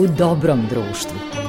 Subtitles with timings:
[0.00, 1.39] u dobrom društvu.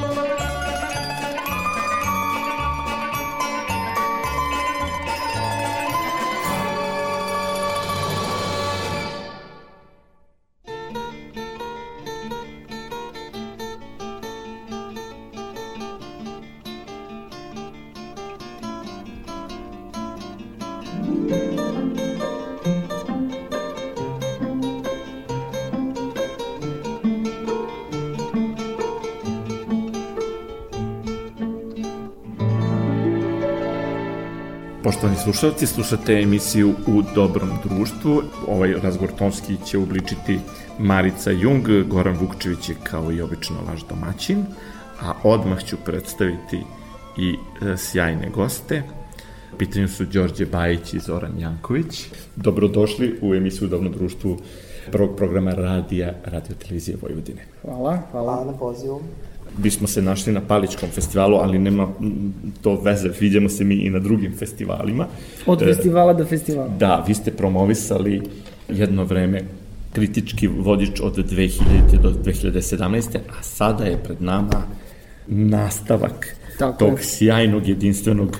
[35.31, 38.21] Slušalci, slušate emisiju U dobrom društvu.
[38.47, 40.39] Ovaj razgovor tonski će ubličiti
[40.79, 44.45] Marica Jung, Goran Vukčević je kao i obično vaš domaćin,
[45.01, 46.59] a odmah ću predstaviti
[47.17, 48.83] i e, sjajne goste.
[49.57, 52.05] Pitanju su Đorđe Bajić i Zoran Janković.
[52.35, 54.37] Dobrodošli u emisiju U dobrom društvu
[54.91, 57.45] prvog programa radija Radio Televizije Vojvodine.
[57.61, 58.33] Hvala, hvala.
[58.33, 59.01] Hvala na pozivu
[59.57, 61.87] bismo se našli na Paličkom festivalu, ali nema
[62.61, 65.07] to veze, vidimo se mi i na drugim festivalima.
[65.45, 66.67] Od festivala do festivala.
[66.67, 68.21] Da, vi ste promovisali
[68.69, 69.41] jedno vreme
[69.93, 72.01] kritički vodič od 2000.
[72.01, 73.17] do 2017.
[73.17, 74.63] A sada je pred nama
[75.27, 78.37] nastavak Tako tog sjajnog, jedinstvenog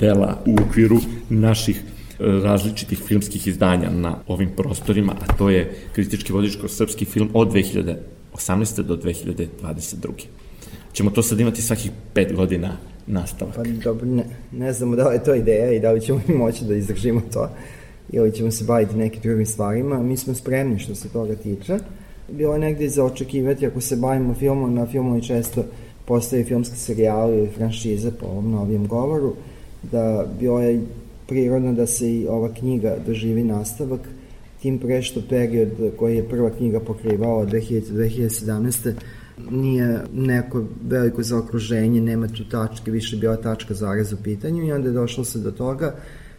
[0.00, 1.82] dela u okviru naših e,
[2.18, 7.52] različitih filmskih izdanja na ovim prostorima, a to je kritički vodič kroz srpski film od
[7.52, 8.82] 2018.
[8.82, 10.41] do 2022
[10.92, 12.76] ćemo to sad imati svakih pet godina
[13.06, 13.54] nastavak.
[13.54, 16.64] Pa dobro, ne, ne znamo da li je to ideja i da li ćemo moći
[16.64, 17.50] da izdržimo to
[18.12, 20.02] ili ćemo se baviti nekim drugim stvarima.
[20.02, 21.78] Mi smo spremni što se toga tiče.
[22.28, 25.64] Bilo je negde za očekivati ako se bavimo filmom, na filmovi često
[26.04, 29.34] postoje filmski serijali ili franšize po ovom novijem govoru,
[29.92, 30.80] da bilo je
[31.26, 34.00] prirodno da se i ova knjiga doživi nastavak,
[34.62, 38.92] tim pre što period koji je prva knjiga pokrivala 2000-2017
[39.50, 44.88] nije neko veliko zaokruženje, nema tu tačke, više bila tačka zarez u pitanju i onda
[44.88, 45.94] je došlo se do toga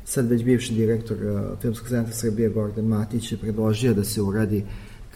[0.05, 4.63] sad već bivši direktor uh, Filmskog centra Srbije Gordon Matić je predložio da se uradi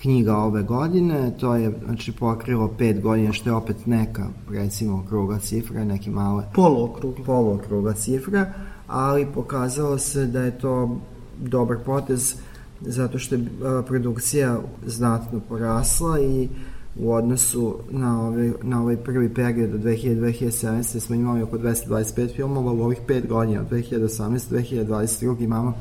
[0.02, 5.40] knjiga ove godine, to je znači pokrilo pet godina, što je opet neka recimo kruga
[5.40, 8.54] cifra, neki male poluokruga poluokruga cifra,
[8.88, 11.00] ali pokazalo se da je to
[11.40, 12.36] dobar potez
[12.82, 18.98] zato što je uh, produkcija znatno porasla i uh, u odnosu na ovaj, na ovaj
[18.98, 25.44] prvi period od 2000-2017 smo imali oko 225 filmova, u ovih 5 godina od 2018-2022
[25.44, 25.74] imamo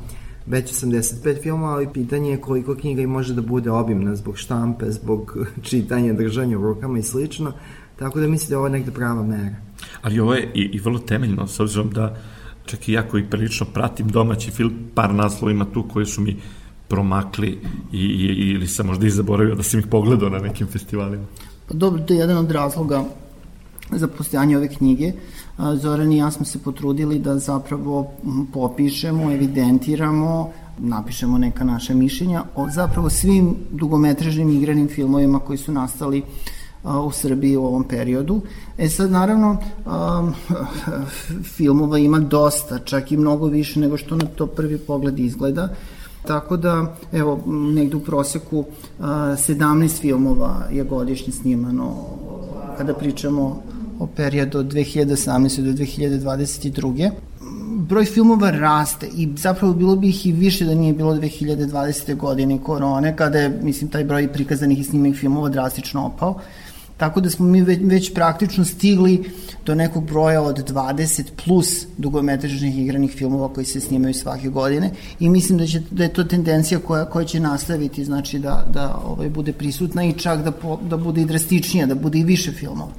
[0.47, 4.91] već 85 filmova, ali pitanje je koliko knjiga i može da bude obimna zbog štampe,
[4.91, 5.37] zbog
[5.69, 7.53] čitanja, držanja u rukama i slično,
[7.99, 9.57] tako da mislim da je ovo negde prava mera.
[10.03, 12.17] Ali ovo je i, i vrlo temeljno, s obzirom da
[12.67, 16.37] čak i ja koji prilično pratim domaći film, par naslova ima tu koji su mi
[16.89, 17.59] promakli
[17.93, 21.25] i, i, ili sam možda i zaboravio da sam ih pogledao na nekim festivalima?
[21.69, 23.05] Pa dobro, to je jedan od razloga
[23.91, 25.13] za postojanje ove knjige.
[25.75, 28.11] Zoran i ja smo se potrudili da zapravo
[28.53, 36.23] popišemo, evidentiramo, napišemo neka naša mišljenja o zapravo svim dugometražnim igranim filmovima koji su nastali
[36.85, 38.41] u Srbiji u ovom periodu.
[38.79, 40.35] E sad, naravno, um,
[41.57, 45.69] filmova ima dosta, čak i mnogo više nego što na to prvi pogled izgleda.
[46.27, 48.65] Tako da, evo, negde u proseku
[49.01, 51.95] 17 filmova je godišnje snimano
[52.79, 53.63] kada pričamo
[53.99, 55.63] o periodu od 2018.
[55.63, 57.11] do 2022
[57.77, 62.17] broj filmova raste i zapravo bilo bi ih i više da nije bilo 2020.
[62.17, 66.31] godine korone, kada je, mislim, taj broj prikazanih i snimenih filmova drastično opao.
[66.31, 66.41] Uh,
[66.97, 69.31] Tako da smo mi već, već praktično stigli
[69.67, 74.91] do nekog broja od 20 plus dugometražnih igranih filmova koji se snimaju svake godine
[75.21, 79.01] i mislim da, će, da je to tendencija koja, koja će nastaviti, znači da, da
[79.05, 82.53] ovaj, bude prisutna i čak da, po, da bude i drastičnija, da bude i više
[82.53, 82.93] filmova.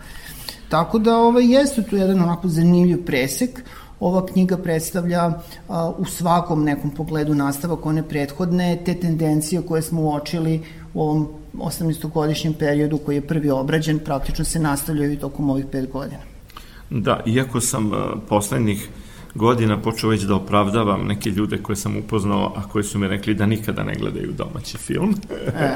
[0.70, 3.64] Tako da ovaj, jeste tu jedan onako zanimljiv presek,
[4.00, 5.32] ova knjiga predstavlja
[5.70, 10.62] a, u svakom nekom pogledu nastavak one prethodne, te tendencije koje smo uočili
[10.94, 15.92] u ovom 18-godišnjem periodu koji je prvi obrađen, praktično se nastavljaju i tokom ovih pet
[15.92, 16.22] godina.
[16.90, 17.92] Da, iako sam
[18.30, 18.90] poslednjih
[19.38, 23.34] godina počeo već da opravdavam neke ljude koje sam upoznao, a koji su mi rekli
[23.34, 25.74] da nikada ne gledaju domaći film, e.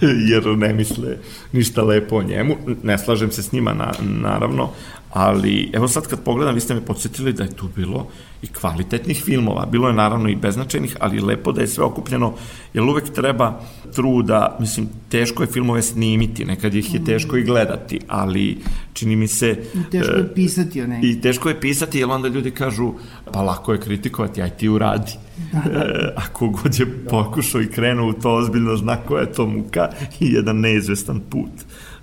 [0.30, 1.16] jer ne misle
[1.52, 2.56] ništa lepo o njemu.
[2.82, 4.70] Ne slažem se s njima, na, naravno,
[5.12, 8.06] ali evo sad kad pogledam, vi ste me podsjetili da je tu bilo
[8.42, 12.34] i kvalitetnih filmova, bilo je naravno i beznačajnih, ali lepo da je sve okupljeno,
[12.74, 13.60] jer uvek treba
[13.94, 18.58] truda, mislim, teško je filmove snimiti, nekad ih je teško i gledati, ali
[18.92, 19.58] čini mi se...
[19.74, 21.10] I teško je e, pisati o nekaj.
[21.10, 22.92] I teško je pisati, jer onda ljudi kažu,
[23.32, 25.12] pa lako je kritikovati, aj ti uradi.
[25.52, 25.78] Da, da.
[25.78, 29.88] E, ako god je pokušao i krenuo u to ozbiljno, zna koja je to muka
[30.20, 31.50] i jedan neizvestan put.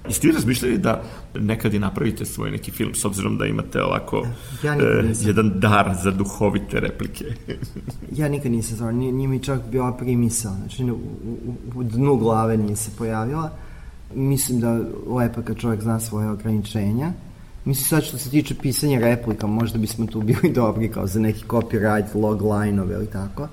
[0.10, 1.04] Jeste vi razmišljali da
[1.36, 4.28] nekad i napravite svoj neki film, s obzirom da imate ovako
[4.64, 7.26] Ja e, jedan dar za duhovite replike?
[8.18, 12.16] Ja nikad nisam zvao, nije, nije mi čak bila primisao, znači u, u, u dnu
[12.16, 13.52] glave nije se pojavila.
[14.16, 17.12] Mislim da lepo je kad čovjek zna svoje ograničenja.
[17.66, 21.44] Mislim sad što se tiče pisanja replika, možda bismo tu bili dobri kao za neki
[21.48, 23.48] copyright, log line-ove ili tako.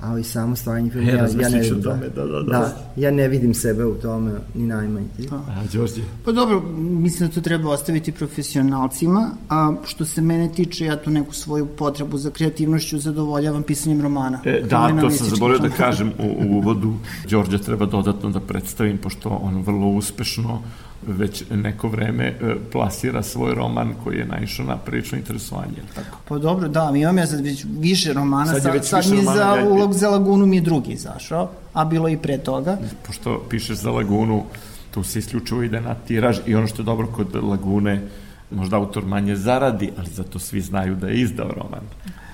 [0.00, 2.42] Ali samo stvaranje filma, E, ja, ja ne vidim tome, da, da, da.
[2.42, 2.76] da.
[2.96, 5.06] ja ne vidim sebe u tome, ni najmanje.
[5.30, 6.02] A, Đorđe?
[6.24, 11.10] Pa dobro, mislim da to treba ostaviti profesionalcima, a što se mene tiče, ja tu
[11.10, 14.40] neku svoju potrebu za kreativnošću zadovoljavam pisanjem romana.
[14.44, 16.94] E, To da, je to sam zaboravio da kažem u, u uvodu.
[17.30, 20.62] Đorđa treba dodatno da predstavim, pošto on vrlo uspešno
[21.06, 22.34] već neko vreme e,
[22.72, 25.82] plasira svoj roman koji je naišao na prilično interesovanje.
[25.94, 26.18] Tako.
[26.28, 28.98] Pa dobro, da, mi imam ja sad već više romana, Sad je sad, već sad
[29.04, 32.16] više mi romana, za ja- ulog za lagunu mi je drugi izašao, a bilo i
[32.16, 32.78] pre toga.
[33.06, 34.44] Pošto pišeš za Lagunu,
[34.90, 38.02] tu se isključivo ide na tiraž i ono što je dobro kod Lagune,
[38.50, 41.82] možda autor manje zaradi, ali zato svi znaju da je izdao roman.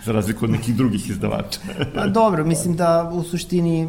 [0.04, 1.60] Za razliku od nekih drugih izdavača.
[1.94, 3.88] Pa dobro, mislim da u suštini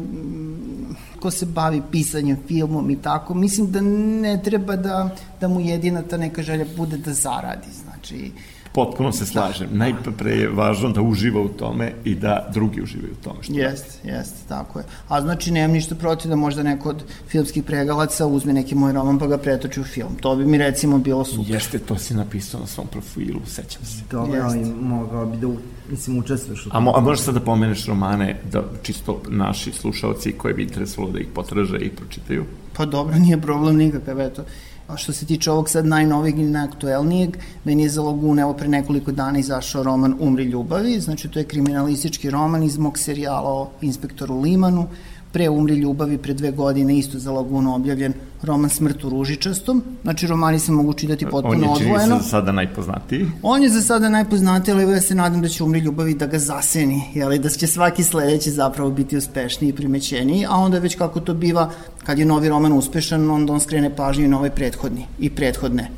[1.20, 6.02] ko se bavi pisanjem filmom i tako, mislim da ne treba da, da mu jedina
[6.02, 8.30] ta neka želja bude da zaradi, znači
[8.74, 9.68] Potpuno se slažem.
[9.72, 13.42] Najpre je važno da uživa u tome i da drugi uživaju u tome.
[13.42, 14.84] Što Jeste, jeste, tako je.
[15.08, 19.18] A znači nemam ništa protiv da možda neko od filmskih pregalaca uzme neki moj roman
[19.18, 20.16] pa ga pretoči u film.
[20.20, 21.54] To bi mi recimo bilo super.
[21.54, 24.02] Jeste, to si napisao na svom profilu, sećam se.
[24.10, 25.46] Dobro, ali mogao bi da,
[25.90, 30.32] mislim, učestvuješ u A, mo, a možeš sad da pomeneš romane, da čisto naši slušalci
[30.32, 32.44] koje bi interesovalo da ih potraže i pročitaju?
[32.76, 34.44] Pa dobro, nije problem nikakav, eto.
[34.88, 38.68] A što se tiče ovog sad najnovijeg i najaktuelnijeg, meni je za Lagune, evo pre
[38.68, 43.70] nekoliko dana izašao roman Umri ljubavi, znači to je kriminalistički roman iz mog serijala o
[43.80, 44.88] inspektoru Limanu,
[45.34, 50.26] pre Umri ljubavi, pre dve godine, isto za Lagunu objavljen roman Smrt u ružičastom, znači
[50.26, 52.16] romani se mogu čitati On potpuno je čini se odvojeno.
[52.16, 53.26] za sada najpoznatiji.
[53.42, 56.38] On je za sada najpoznatiji, ali ja se nadam da će Umri ljubavi da ga
[56.38, 61.20] zaseni, jeli, da će svaki sledeći zapravo biti uspešniji i primećeniji, a onda već kako
[61.20, 61.70] to biva,
[62.04, 65.90] kad je novi roman uspešan, onda on skrene pažnju i na ovaj prethodni i prethodne.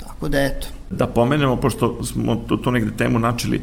[0.00, 0.66] Tako da eto.
[0.90, 3.60] Da pomenemo, pošto smo to, to negde temu načeli,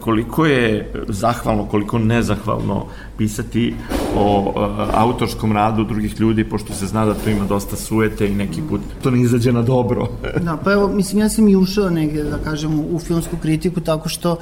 [0.00, 2.86] koliko je zahvalno, koliko nezahvalno
[3.18, 3.74] pisati
[4.16, 4.54] o uh,
[4.94, 8.80] autorskom radu drugih ljudi, pošto se zna da tu ima dosta sujete i neki put
[9.02, 10.08] to ne izađe na dobro.
[10.44, 14.08] Da, pa evo, mislim, ja sam i ušao negde, da kažem, u, filmsku kritiku tako
[14.08, 14.36] što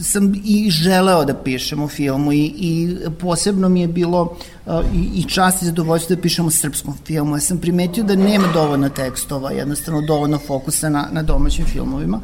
[0.00, 4.22] sam i želeo da pišem o filmu i, i posebno mi je bilo
[4.66, 7.36] uh, i, i čast i zadovoljstvo da pišem o srpskom filmu.
[7.36, 12.20] Ja sam primetio da nema dovoljno tekstova, jednostavno dovoljno fokusa na, na domaćim filmovima.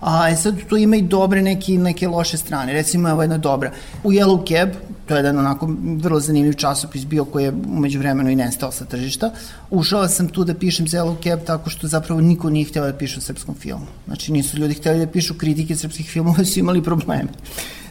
[0.00, 2.72] A e sad tu ima i dobre neke, neke loše strane.
[2.72, 3.70] Recimo, evo jedna dobra.
[4.04, 4.68] U Yellow Cab,
[5.06, 8.84] to je jedan onako vrlo zanimljiv časopis bio koji je umeđu vremenu i nestao sa
[8.84, 9.30] tržišta.
[9.70, 12.92] Ušao sam tu da pišem za Yellow Cab tako što zapravo niko nije hteo da
[12.92, 13.86] piše o srpskom filmu.
[14.06, 17.28] Znači nisu ljudi hteli da pišu kritike srpskih filmova, su imali probleme.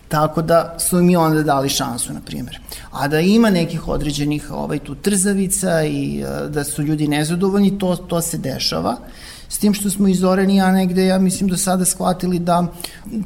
[0.08, 2.60] Tako da su mi onda dali šansu, na primjer.
[2.92, 7.96] A da ima nekih određenih ovaj, tu trzavica i e, da su ljudi nezadovoljni, to,
[7.96, 8.98] to se dešava.
[9.50, 12.68] S tim što smo iz Zorani i ja negde, ja mislim, do sada shvatili da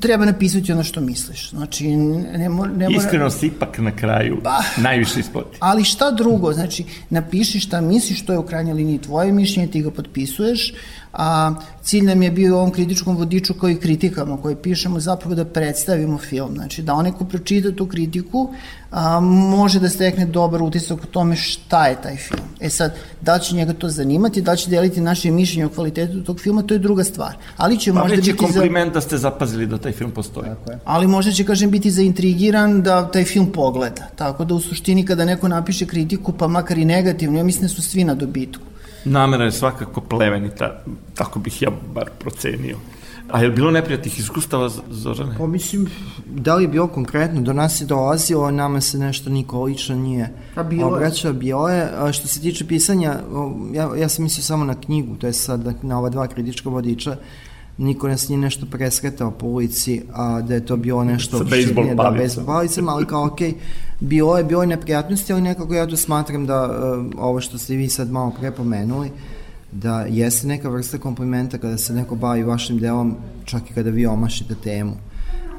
[0.01, 1.49] treba napisati ono što misliš.
[1.49, 3.03] Znači, ne, mora, ne mora...
[3.03, 4.61] Iskreno se ipak na kraju Pa.
[4.77, 5.57] najviše isplati.
[5.59, 9.81] Ali šta drugo, znači, napiši šta misliš, to je u krajnjoj liniji tvoje mišljenje, ti
[9.81, 10.73] ga potpisuješ,
[11.13, 15.45] a cilj nam je bio u ovom kritičkom vodiču koji kritikamo, koji pišemo zapravo da
[15.45, 18.49] predstavimo film, znači da onaj ko pročita tu kritiku
[18.91, 22.47] a, može da stekne dobar utisak o tome šta je taj film.
[22.59, 26.39] E sad, da će njega to zanimati, da će deliti naše mišljenje o kvalitetu tog
[26.39, 27.37] filma, to je druga stvar.
[27.57, 28.37] Ali će Pa možda je biti za...
[28.37, 30.49] kompliment da ste zapazili da taj film postoji.
[30.85, 34.07] Ali možda će, kažem, biti zaintrigiran da taj film pogleda.
[34.15, 37.73] Tako da u suštini kada neko napiše kritiku, pa makar i negativno, ja mislim da
[37.73, 38.68] su svi na dobitku.
[39.05, 40.83] Namera je svakako plemenita,
[41.15, 42.77] tako bih ja bar procenio.
[43.31, 45.35] A je li bilo neprijatnih iskustava, Zorane?
[45.37, 45.87] Pa mislim,
[46.25, 50.33] da li je bilo konkretno, do nas je dolazilo, nama se nešto niko lično nije
[50.55, 50.93] Pa bilo je.
[50.93, 51.89] obraćao, bilo je.
[51.97, 53.19] A što se tiče pisanja,
[53.73, 57.15] ja, ja sam mislio samo na knjigu, to je sad na, ova dva kritička vodiča,
[57.77, 61.37] niko nas nije nešto presretao po ulici, a da je to bilo nešto...
[61.37, 62.15] Sa bejzbol širnije, palicom.
[62.15, 63.53] Da, bejzbol palicom, ali kao, okej,
[63.99, 67.75] bilo je, bilo je neprijatnosti, ali nekako ja to smatram da e, ovo što ste
[67.75, 69.11] vi sad malo prepomenuli,
[69.71, 73.15] da jeste neka vrsta komplimenta kada se neko bavi vašim delom,
[73.45, 74.93] čak i kada vi omašite temu.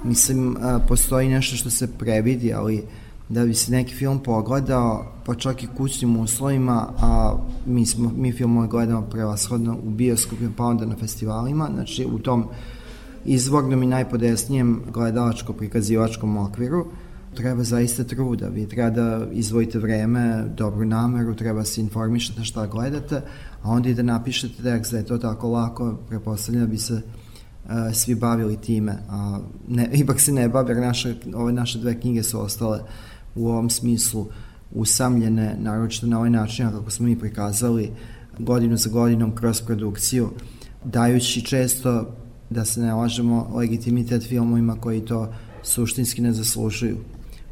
[0.05, 2.85] Mislim, a, postoji nešto što se previdi, ali
[3.29, 8.33] da bi se neki film pogledao, pa čak i kućnim uslovima, a mi, smo, mi
[8.33, 12.45] filmove gledamo prevashodno u bioskopima, pa onda na festivalima, znači u tom
[13.25, 16.87] izvornom i najpodesnijem gledalačko-prikazivačkom okviru,
[17.35, 18.49] treba zaista truda.
[18.49, 23.23] Vi treba da izvojite vreme, dobru nameru, treba se informišete šta gledate,
[23.63, 26.95] a onda i da napišete tekst, da je to tako lako, prepostavljeno da bi se
[26.95, 28.97] uh, svi bavili time.
[29.09, 32.81] A ne, ipak se ne bave, jer naše, ove naše dve knjige su ostale
[33.35, 34.27] u ovom smislu
[34.75, 37.91] usamljene, naročito na ovaj način kako smo mi prikazali
[38.39, 40.31] godinu za godinom kroz produkciju,
[40.85, 42.15] dajući često,
[42.51, 45.33] da se ne lažemo, legitimitet filmovima koji to
[45.63, 46.97] suštinski ne zaslužuju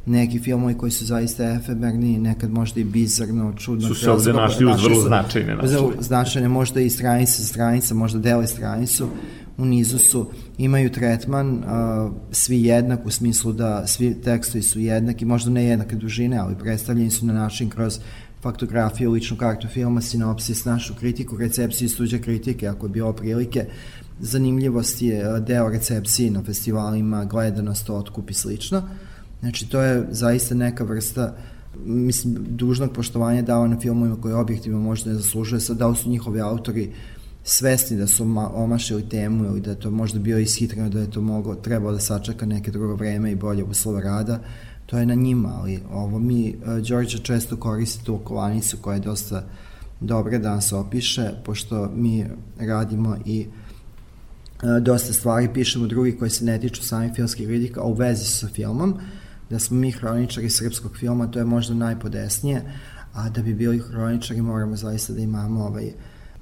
[0.05, 3.87] neki filmovi koji su zaista efemerni, nekad možda i bizarno, čudno.
[3.87, 5.95] Su se ovde našli uz vrlo značajne naslove.
[5.99, 9.07] Značajne, možda i stranice stranica, možda dele stranicu,
[9.57, 10.25] u nizu su,
[10.57, 11.63] imaju tretman uh,
[12.31, 17.11] svi jednak u smislu da svi tekstovi su jednaki, možda ne jednake dužine, ali predstavljeni
[17.11, 17.99] su na način kroz
[18.41, 23.65] faktografiju, ličnu kartu filma, sinopsis, našu kritiku, recepciju i tuđe kritike, ako je bilo prilike.
[24.19, 28.77] Zanimljivost je deo recepcije na festivalima, gledanost, otkup i slično.
[28.77, 28.83] Uh,
[29.39, 31.35] Znači, to je zaista neka vrsta
[31.85, 35.59] mislim, dužnog poštovanja dao na filmovima koje objektivno možda ne zaslužuje.
[35.59, 36.91] Sad, da su njihovi autori
[37.43, 41.21] svesni da su omašili temu ili da je to možda bio ishitreno, da je to
[41.21, 44.39] moglo, trebalo da sačeka neke drugo vreme i bolje uslove rada,
[44.85, 48.99] to je na njima, ali ovo mi, uh, Đorđe često koristi tu kovanicu koja je
[48.99, 49.43] dosta
[49.99, 52.25] dobra da nas opiše, pošto mi
[52.59, 53.45] radimo i
[54.63, 58.25] uh, dosta stvari pišemo drugi koji se ne tiču samih filmskih kritika, a u vezi
[58.25, 58.99] su sa filmom,
[59.49, 62.61] da smo mi hroničari srpskog filma, to je možda najpodesnije,
[63.13, 65.91] a da bi bili hroničari moramo zaista da imamo ovaj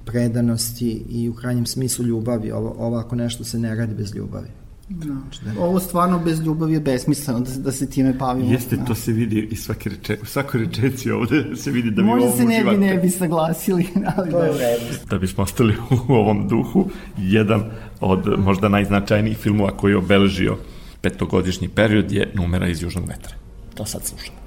[0.04, 2.50] predanosti i u krajnjem smislu ljubavi.
[2.50, 4.48] Ovo, ovako nešto se ne radi bez ljubavi.
[4.88, 5.06] Da.
[5.06, 5.60] Znači da.
[5.60, 8.52] Ovo stvarno bez ljubavi je besmisleno da, da se time bavimo.
[8.52, 8.84] Jeste, da.
[8.84, 12.30] to se vidi i svake reče, u svakoj rečeci ovde se vidi da bi Možda
[12.30, 13.86] se ne bi, ne bi saglasili,
[14.16, 15.08] ali to je da.
[15.10, 15.74] Da bismo ostali
[16.08, 16.88] u ovom duhu,
[17.18, 17.64] jedan
[18.00, 20.56] od možda najznačajnijih filmova koji je obeležio
[21.00, 23.34] petogodišnji period je numera iz Južnog vetra.
[23.74, 24.38] To sad slušamo.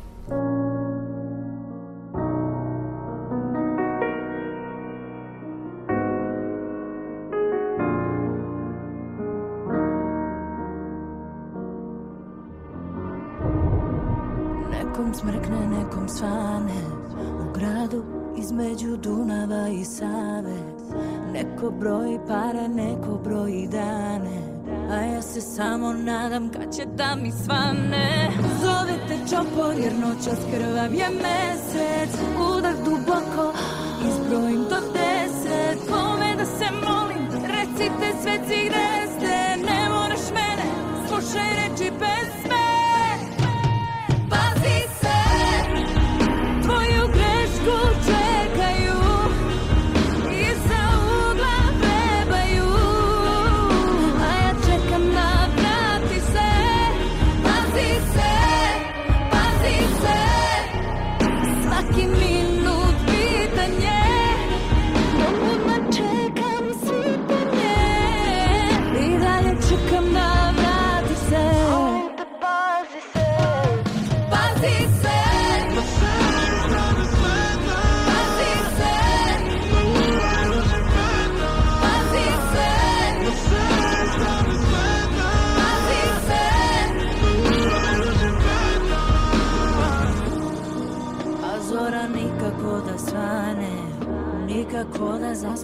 [14.72, 16.81] Nekom smrkne, nekom svane
[17.20, 18.03] U gradu
[18.38, 20.62] između Dunava i Save
[21.34, 24.40] Neko broji pare, neko broji dane
[25.22, 28.32] se samo nadam kad će da mi svane.
[28.62, 32.20] Zovete čopor jer noćas krvav je mesec.
[32.58, 33.54] Udah duboko,
[34.10, 35.90] izbrojim do deset.
[35.90, 40.68] Kome da se molim, recite sveci gde ste Ne moraš mene,
[41.08, 42.61] slušaj reči Pazi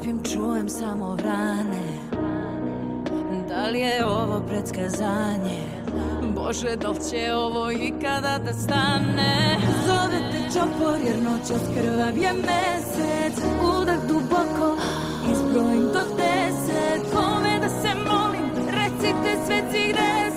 [0.08, 1.98] zaspim, čujem samo vrane
[3.50, 5.60] Da li je ovo predskazanje?
[6.36, 9.58] Bože, da li će ovo ikada da stane?
[9.88, 13.46] Zovete čopor jer noć krvav je mesec
[13.82, 14.78] Udah duboko,
[15.32, 20.37] izbrojim do deset Kome da se molim, recite sveci gde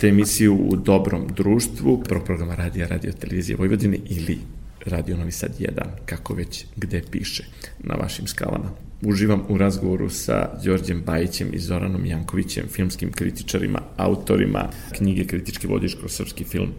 [0.00, 4.38] Slušate emisiju u dobrom društvu, prvog programa radija, radio, televizije Vojvodine ili
[4.86, 5.68] Radio Novi Sad 1,
[6.06, 7.44] kako već gde piše
[7.78, 8.70] na vašim skalama.
[9.02, 15.94] Uživam u razgovoru sa Đorđem Bajićem i Zoranom Jankovićem, filmskim kritičarima, autorima knjige Kritički vodič
[15.94, 16.70] kroz srpski film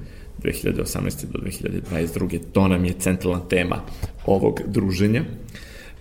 [0.44, 1.26] 2018.
[1.26, 2.40] do 2022.
[2.52, 3.82] To nam je centralna tema
[4.26, 5.24] ovog druženja.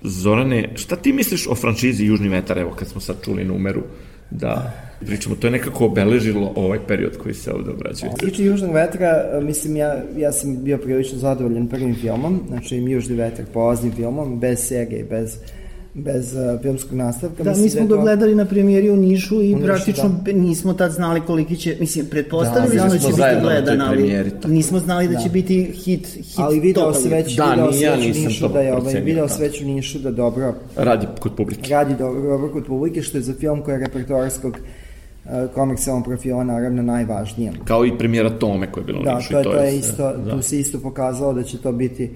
[0.02, 3.82] Zorane, šta ti misliš o franšizi Južni vetar, evo kad smo sad čuli numeru
[4.30, 4.72] da
[5.06, 8.12] pričamo, to je nekako obeležilo ovaj period koji se ovde obrađuje.
[8.20, 13.44] Tiče Južnog vetra, mislim, ja, ja sam bio prilično zadovoljan prvim filmom, znači Južni vetar,
[13.52, 15.38] polaznim filmom, bez serije, bez
[15.94, 17.42] bez uh, filmskog nastavka.
[17.42, 20.32] Da, mislim mi smo da ga gledali na premijeri u Nišu i Nišu, praktično da.
[20.32, 24.30] nismo tad znali koliki će, mislim, pretpostavili Da, smo da bili će biti gledan, ali
[24.30, 24.48] tako.
[24.48, 25.20] nismo znali da, Da.
[25.20, 28.08] će biti hit, hit ali video se već, Da, video ni se ja već u
[28.08, 29.28] nisam Nišu to da je ovaj, video da.
[29.28, 31.70] se već u Nišu da dobro Radi kod publike.
[31.70, 34.56] radi dobro, dobro kod publike, što je za film koji je repertoarskog
[35.24, 37.52] uh, komercijalnog profila naravno najvažnije.
[37.64, 39.28] Kao i premijera Tome koja je bila u Da, Nišu.
[39.30, 40.30] i to je, to je isto, Da.
[40.30, 42.10] tu se isto pokazalo da će to biti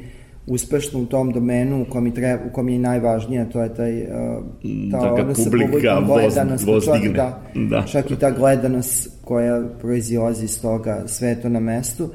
[0.46, 4.02] uspešno u tom domenu u kom treba, u kom je i najvažnije, to je taj,
[4.02, 4.08] uh,
[4.90, 7.16] ta Da odnos sa publikom, voz- gledanost, voz čak, digne.
[7.16, 7.82] da, Da.
[7.82, 12.08] čak i ta gledanost koja proizilazi iz toga, sve je to na mestu.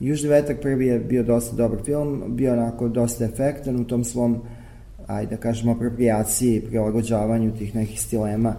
[0.00, 4.38] Južni vetak prvi je bio dosta dobar film, bio onako dosta efektan u tom svom
[5.06, 8.54] ajde da kažemo apropriaciji, prilagođavanju tih nekih stilema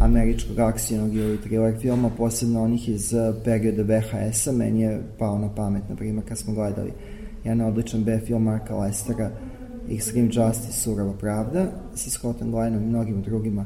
[0.00, 5.54] američkog akcijnog ili thriller filma, posebno onih iz eh, perioda VHS-a, meni je pao na
[5.54, 6.90] pamet, na primjer, kad smo gledali
[7.44, 9.30] jedan odličan B film Marka Lestera,
[9.88, 13.64] Extreme Justice, Surova pravda, sa Scottom Glennom i mnogim drugima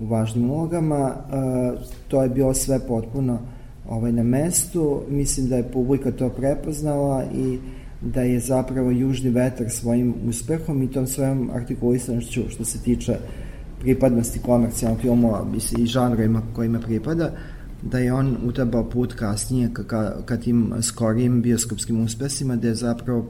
[0.00, 1.14] u važnim ulogama.
[1.14, 3.38] Uh, to je bilo sve potpuno
[3.88, 5.02] ovaj, na mestu.
[5.08, 7.58] Mislim da je publika to prepoznala i
[8.00, 13.16] da je zapravo Južni vetar svojim uspehom i tom svojom artikulisanošću što se tiče
[13.80, 15.46] pripadnosti komercijalnog filmova
[15.78, 17.30] i žanrovima kojima pripada,
[17.90, 23.28] da je on utabao put kasnije ka, ka, tim skorijim bioskopskim uspesima, da je zapravo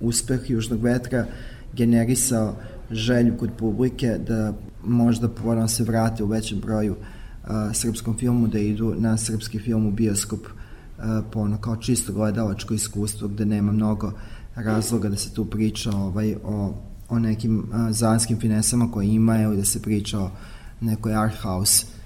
[0.00, 1.26] uspeh Južnog vetra
[1.72, 2.54] generisao
[2.90, 4.52] želju kod publike da
[4.84, 6.96] možda ponovno se vrate u većem broju
[7.44, 10.40] a, srpskom filmu, da idu na srpski film u bioskop
[10.98, 14.12] a, po ono kao čisto gledalačko iskustvo gde nema mnogo
[14.54, 16.74] razloga da se tu priča ovaj, o,
[17.08, 20.30] o nekim a, zanskim finesama koje ima ili da se priča o
[20.80, 21.97] nekoj art house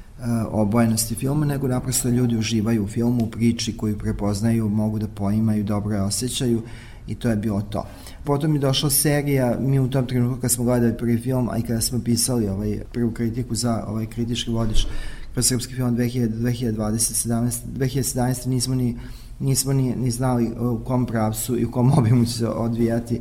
[0.50, 5.64] obojenosti filma, nego naprosto ljudi uživaju u filmu, u priči koju prepoznaju, mogu da poimaju,
[5.64, 6.62] dobro je osjećaju
[7.06, 7.86] i to je bilo to.
[8.24, 11.62] Potom je došla serija, mi u tom trenutku kad smo gledali prvi film, a i
[11.62, 14.86] kada smo pisali ovaj, prvu kritiku za ovaj kritički vodič
[15.32, 18.96] kroz srpski film 2000, 2020, 17, 2017 nismo ni
[19.42, 23.20] nismo ni, ni znali u kom pravcu i u kom obimu će se odvijati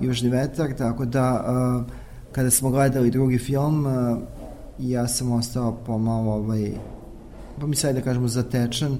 [0.00, 1.92] Južni vetar, tako da uh,
[2.32, 3.86] kada smo gledali drugi film
[4.82, 6.72] uh, ja sam ostao pomalo ovaj,
[7.60, 8.98] pa mi sad da kažemo zatečen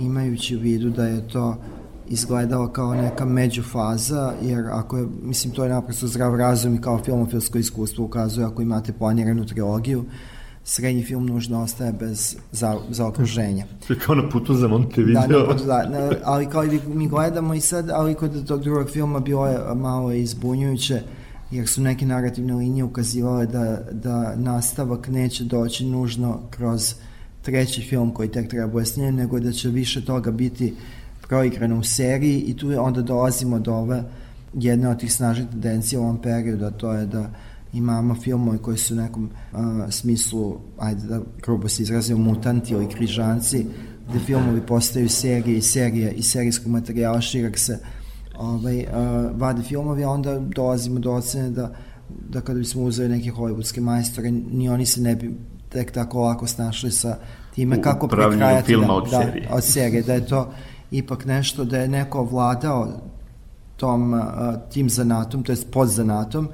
[0.00, 1.56] imajući u vidu da je to
[2.08, 6.98] izgledalo kao neka međufaza, jer ako je, mislim, to je naprosto zdrav razum i kao
[7.04, 10.04] filmofilsko iskustvo ukazuje ako imate planiranu trilogiju,
[10.64, 13.64] srednji film nužno ostaje bez za, za okruženja.
[13.86, 15.46] To je kao na putu za Montevideo.
[15.46, 18.90] Da, ne, da, ne, ali kao i mi gledamo i sad, ali kod tog drugog
[18.90, 21.02] filma bilo je malo izbunjujuće,
[21.54, 26.94] jer su neke narativne linije ukazivale da, da nastavak neće doći nužno kroz
[27.42, 30.74] treći film koji tek treba bude snimljen, nego da će više toga biti
[31.28, 34.02] proigrano u seriji i tu onda dolazimo do ove
[34.54, 37.30] jedne od tih snažnih tendencija u ovom periodu, a to je da
[37.72, 39.58] imamo filmove koji su u nekom uh,
[39.90, 43.66] smislu, ajde da grubo se izrazimo, mutanti ili križanci,
[44.08, 47.78] gde filmovi postaju serije i serije i serijskog materijala širak se
[48.38, 51.72] ovaj, uh, vade filmovi, a onda dolazimo do ocene da,
[52.08, 55.34] da kada bismo uzeli neke hollywoodske majstore, ni oni se ne bi
[55.68, 57.16] tek tako lako snašli sa
[57.54, 59.48] time kako prekrajati filma da, od da, serije.
[59.50, 60.52] od serije, da je to
[60.90, 62.88] ipak nešto da je neko vladao
[63.76, 64.20] tom, uh,
[64.70, 66.48] tim zanatom, to je pod zanatom,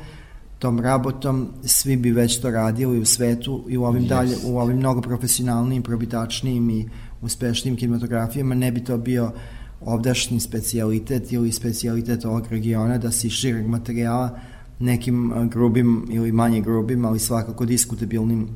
[0.58, 4.08] tom rabotom, svi bi već to radili u svetu i u ovim, yes.
[4.08, 6.88] dalje, u ovim mnogo profesionalnijim, probitačnijim i
[7.22, 9.32] uspešnijim kinematografijama ne bi to bio
[9.80, 14.38] ovdašnji specijalitet ili specijalitet ovog regiona da se iz šireg materijala
[14.78, 18.48] nekim uh, grubim ili manje grubim, ali svakako diskutabilnim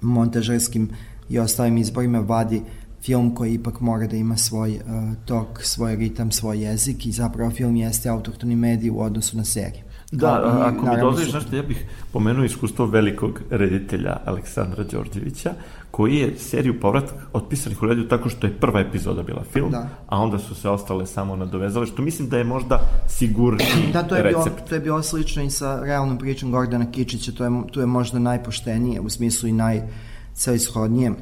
[0.00, 0.90] montažerskim
[1.28, 2.62] i ostalim izborima vadi
[3.02, 4.80] film koji ipak mora da ima svoj uh,
[5.24, 9.82] tok, svoj ritam, svoj jezik i zapravo film jeste autohtoni medij u odnosu na seriju.
[10.12, 15.52] Da, Kao i, ako mi dozvoliš, znaš, ja bih pomenuo iskustvo velikog reditelja Aleksandra Đorđevića,
[15.98, 19.88] koji je seriju povratak otpisanih u redu tako što je prva epizoda bila film, Da.
[20.06, 24.16] a onda su se ostale samo nadovezale, što mislim da je možda sigurniji Da, to
[24.16, 24.68] je, recept.
[24.68, 28.18] to je bilo slično i sa realnom pričom Gordana Kičića, to je, to je možda
[28.18, 31.12] najpoštenije, u smislu i najcelishodnije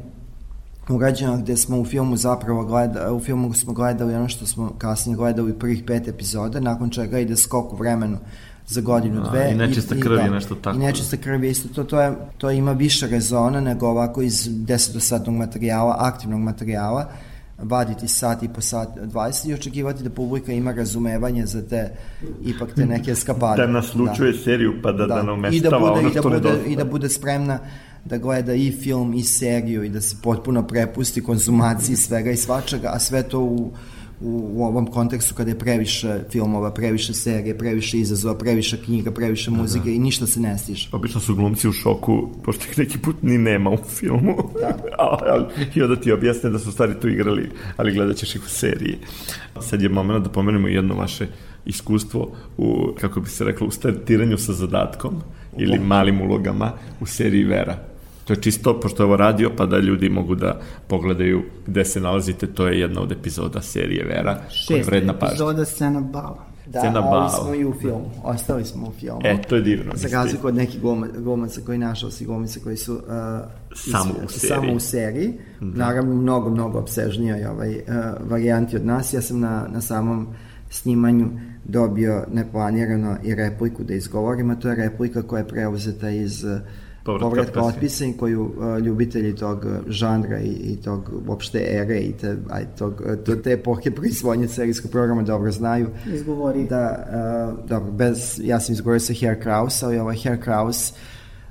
[0.89, 5.17] urađena gde smo u filmu zapravo gledali, u filmu smo gledali ono što smo kasnije
[5.17, 8.19] gledali prvih pet epizoda, nakon čega ide skok u vremenu
[8.67, 9.51] za godinu, A, dve.
[9.53, 10.77] i nečista krv je da, nešto tako.
[10.77, 14.49] I nečista krv je isto, to, to, je, to ima više rezona nego ovako iz
[14.51, 17.09] desetosadnog materijala, aktivnog materijala,
[17.59, 21.91] vaditi sat i po sat 20 i očekivati da publika ima razumevanje za te
[22.45, 23.63] ipak te neke eskapade.
[23.67, 24.39] Da naslučuje da.
[24.39, 26.73] seriju pa da, da, da I da bude, ono i da što bude, nedostaje.
[26.73, 27.59] I da bude spremna
[28.05, 32.91] da gleda i film i seriju i da se potpuno prepusti konzumaciji svega i svačega,
[32.93, 33.73] a sve to u,
[34.21, 39.51] u, u ovom kontekstu kada je previše filmova, previše serije, previše izazova, previše knjiga, previše
[39.51, 39.91] muzike da.
[39.91, 40.89] i ništa se ne stiže.
[40.93, 44.37] Obično su glumci u šoku, pošto ih neki put ni nema u filmu.
[44.61, 44.77] Da.
[45.33, 48.49] ali, I onda ti objasne da su stvari tu igrali, ali gledat ćeš ih u
[48.49, 48.99] seriji.
[49.61, 51.27] Sad je moment da pomenemo jedno vaše
[51.67, 55.23] iskustvo u, kako bi se reklo, u startiranju sa zadatkom
[55.59, 57.96] ili malim ulogama u seriji Vera.
[58.27, 62.01] To je čisto, pošto je ovo radio, pa da ljudi mogu da pogledaju gde se
[62.01, 65.33] nalazite, to je jedna od epizoda serije Vera, koja je Šest vredna pažnja.
[65.35, 66.45] epizoda scena bala.
[66.67, 67.29] Da, Scena ali bala.
[67.29, 68.11] smo i u filmu.
[68.25, 69.21] Ostali smo u filmu.
[69.25, 69.93] E, to je divno.
[69.95, 73.01] Za razliku od nekih gluma, glumaca koji našao si glumice koji su uh,
[73.75, 74.49] Samo u seriji.
[74.49, 75.33] samo u seriji.
[75.61, 75.87] Da.
[75.87, 77.85] Naravno, mnogo, mnogo obsežnija je ovaj, uh,
[78.31, 79.13] varijanti od nas.
[79.13, 80.27] Ja sam na, na samom
[80.71, 81.29] snimanju
[81.65, 86.51] dobio neplanirano i repliku da izgovorim, a to je replika koja je preuzeta iz uh,
[87.07, 87.77] Povratka povratka otpisa.
[87.77, 92.37] otpisa i koju uh, ljubitelji tog uh, žanra i, i tog uopšte ere i te,
[92.51, 95.89] aj, tog, uh, to- te epohe proizvodnje serijskog programa dobro znaju.
[96.15, 96.67] Izgovori.
[96.67, 97.07] Da,
[97.59, 100.93] uh, dobro, bez, ja sam izgovorio sa Herr Kraus, ali ovaj Herr Kraus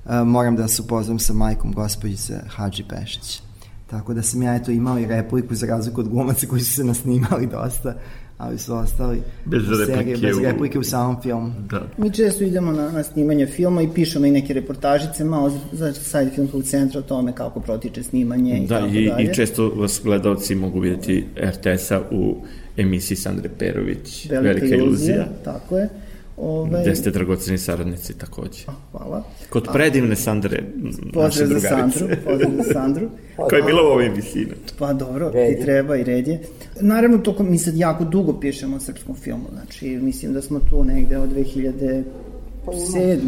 [0.06, 3.42] uh, moram da se upoznam sa majkom gospođice Hadži Pešić.
[3.88, 6.84] Tako da sam ja eto imao i repliku za razliku od glumaca koji su se
[6.84, 7.96] nasnimali dosta,
[8.38, 11.52] ali su ostali Bez u seriji, replike bez u- replike u samom filmu.
[11.62, 11.88] Da.
[11.98, 15.94] Mi često idemo na, na snimanje filma i pišemo i neke reportažice malo za, za
[15.94, 19.24] sajt filmskog centra o tome kako protiče snimanje i Da, tako i, dalje.
[19.24, 22.36] i često vas gledalci mogu vidjeti RTS-a u
[22.78, 25.90] emisiji Sandre Perović, Velika, Velika, iluzija, Tako je.
[26.38, 28.64] Ove, gde ste dragoceni saradnici takođe.
[28.92, 29.24] Hvala.
[29.50, 33.10] Kod predivne Sandre, m, naše Pozdrav za drugarice, Sandru, pozdrav za Sandru.
[33.50, 34.48] koja je bila u ovoj emisiji.
[34.80, 36.42] Pa dobro, Red i treba i red je.
[36.82, 40.84] Naravno, to mi sad jako dugo pišemo o srpskom filmu, znači mislim da smo tu
[40.84, 42.04] negde od 2007.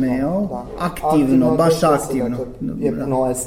[0.04, 0.48] jel?
[0.48, 0.66] Da.
[0.80, 2.38] Aktivno, baš aktivno.
[2.80, 3.06] Je Da.
[3.26, 3.40] već.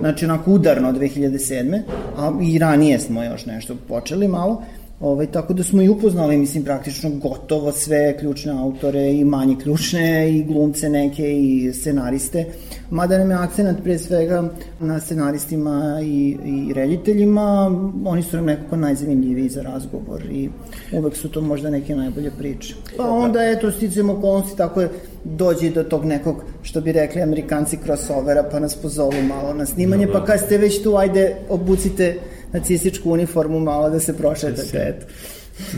[0.00, 1.82] Znači, onako udarno od 2007.
[2.16, 4.62] A i ranije smo još nešto počeli malo.
[5.00, 10.30] Ovaj, tako da smo i upoznali, mislim, praktično gotovo sve ključne autore i manje ključne
[10.30, 12.44] i glumce neke i scenariste.
[12.90, 14.48] Mada nam je akcenat pre svega
[14.80, 17.70] na scenaristima i, i rediteljima,
[18.04, 20.48] oni su nam nekako najzanimljiviji za razgovor i
[20.92, 22.74] uvek su to možda neke najbolje priče.
[22.96, 24.90] Pa onda, eto, sticamo okolnosti, tako je
[25.24, 30.08] dođe do tog nekog, što bi rekli amerikanci, crossovera, pa nas pozovu malo na snimanje,
[30.12, 32.18] pa kad ste već tu, ajde, obucite
[32.52, 35.06] nacističku uniformu malo da se prošetate, eto.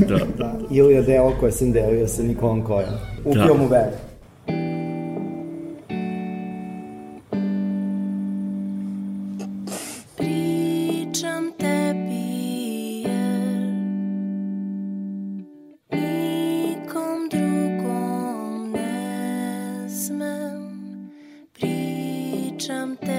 [0.09, 0.59] Da, da.
[0.71, 2.95] Ili je deo koje sam delio sa Nikolom Kojom.
[3.25, 3.47] U Da.
[3.47, 3.91] filmu Vera.
[10.17, 11.53] Pričam
[22.97, 23.18] tebi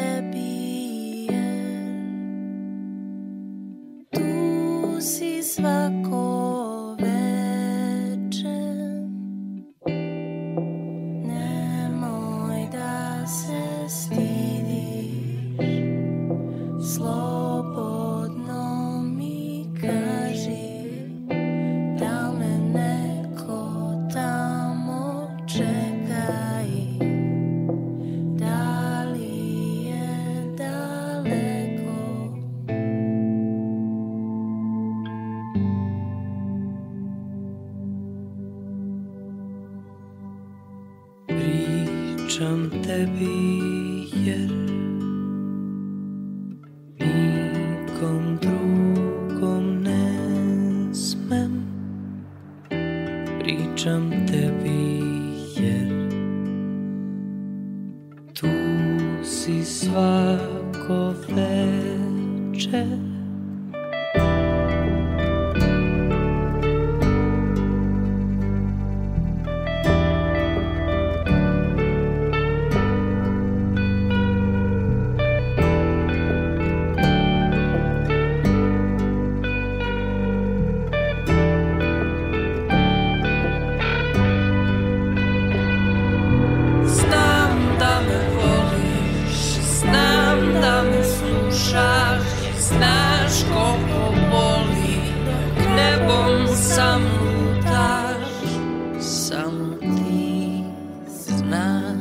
[99.30, 100.64] Samo ti
[101.08, 102.00] znaš.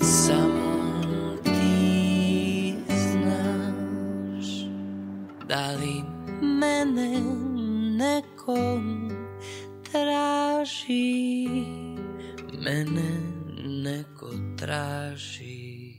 [0.00, 4.46] Samo ti znaš.
[5.48, 6.02] Da li
[6.42, 7.20] mene
[7.98, 9.10] nekom
[9.92, 11.48] traži?
[12.64, 13.20] Mene
[13.66, 15.92] neko traži.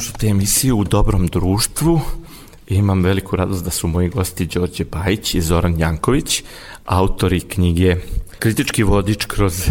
[0.00, 2.00] Slušate emisiju U dobrom društvu.
[2.68, 6.42] Imam veliku radost da su moji gosti Đorđe Bajić i Zoran Janković,
[6.84, 7.96] autori knjige
[8.38, 9.68] Kritički vodič kroz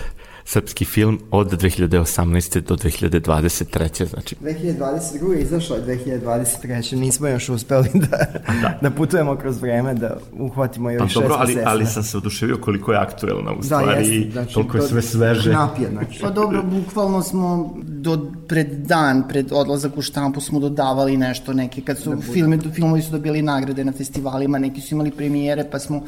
[0.49, 2.62] srpski film od 2018.
[2.62, 4.09] do 2023.
[4.09, 4.35] Znači.
[4.41, 5.31] 2022.
[5.31, 6.95] je izašla 2023.
[6.95, 8.17] Nismo još uspeli da,
[8.62, 8.79] da.
[8.81, 12.57] da putujemo kroz vreme, da uhvatimo još pa, šest dobro, ali, ali sam se oduševio
[12.57, 15.51] koliko je aktuelna u da, stvari, jeste, znači, toliko je sve sveže.
[15.51, 16.19] Napije, znači.
[16.21, 21.81] Pa dobro, bukvalno smo do, pred dan, pred odlazak u štampu smo dodavali nešto, neke,
[21.81, 25.79] kad su da filmi, filmovi su dobili nagrade na festivalima, neki su imali premijere, pa
[25.79, 26.03] smo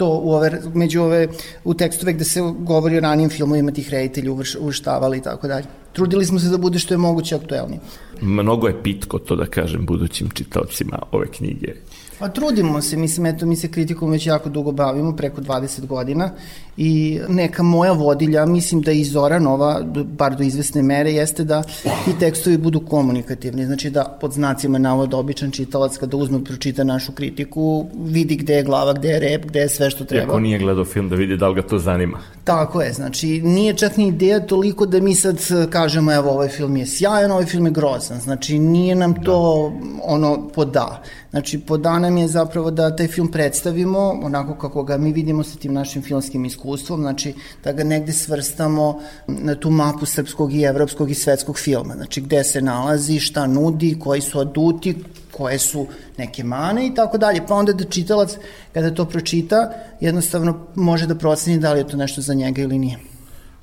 [0.00, 1.28] to u ove, među ove,
[1.64, 5.66] u tekstove gde se govori o ranijim filmovima tih reditelji uvrštavali i tako dalje.
[5.92, 7.80] Trudili smo se da bude što je moguće aktuelnije.
[8.20, 11.74] Mnogo je pitko to da kažem budućim čitalcima ove knjige.
[12.20, 16.30] Pa trudimo se, mislim, eto, mi se kritikom već jako dugo bavimo, preko 20 godina
[16.76, 21.62] i neka moja vodilja, mislim da i Zoranova, bar do izvesne mere, jeste da
[22.04, 27.12] ti tekstovi budu komunikativni, znači da pod znacima navoda običan čitalac kada uzme pročita našu
[27.12, 30.24] kritiku, vidi gde je glava, gde je rep, gde je sve što treba.
[30.24, 32.18] Iako nije gledao film da vidi da li ga to zanima.
[32.44, 35.38] Tako je, znači nije čak ni ideja toliko da mi sad
[35.70, 39.86] kažemo evo ovaj film je sjajan, ovaj film je grozan, znači nije nam to da.
[40.04, 41.02] ono poda.
[41.30, 45.58] Znači poda nam je zapravo da taj film predstavimo onako kako ga mi vidimo sa
[45.58, 51.10] tim našim filmskim iskustvom, znači da ga negde svrstamo na tu mapu srpskog i evropskog
[51.10, 54.96] i svetskog filma, znači gde se nalazi, šta nudi, koji su aduti,
[55.30, 55.86] koje su
[56.18, 57.46] neke mane i tako dalje.
[57.46, 58.36] Pa onda da čitalac,
[58.72, 62.78] kada to pročita, jednostavno može da proceni da li je to nešto za njega ili
[62.78, 63.09] nije.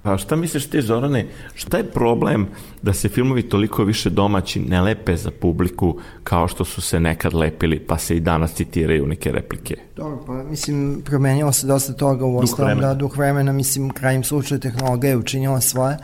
[0.01, 2.47] Pa šta misliš ti, Zorane, šta je problem
[2.81, 7.33] da se filmovi toliko više domaći ne lepe za publiku kao što su se nekad
[7.33, 9.75] lepili, pa se i danas citiraju neke replike?
[9.95, 14.59] Dobro, pa mislim, promenilo se dosta toga u ostalom, da, duh vremena, mislim, krajem slučaja
[14.59, 15.97] tehnologija je učinila svoje.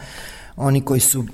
[0.56, 1.26] Oni koji su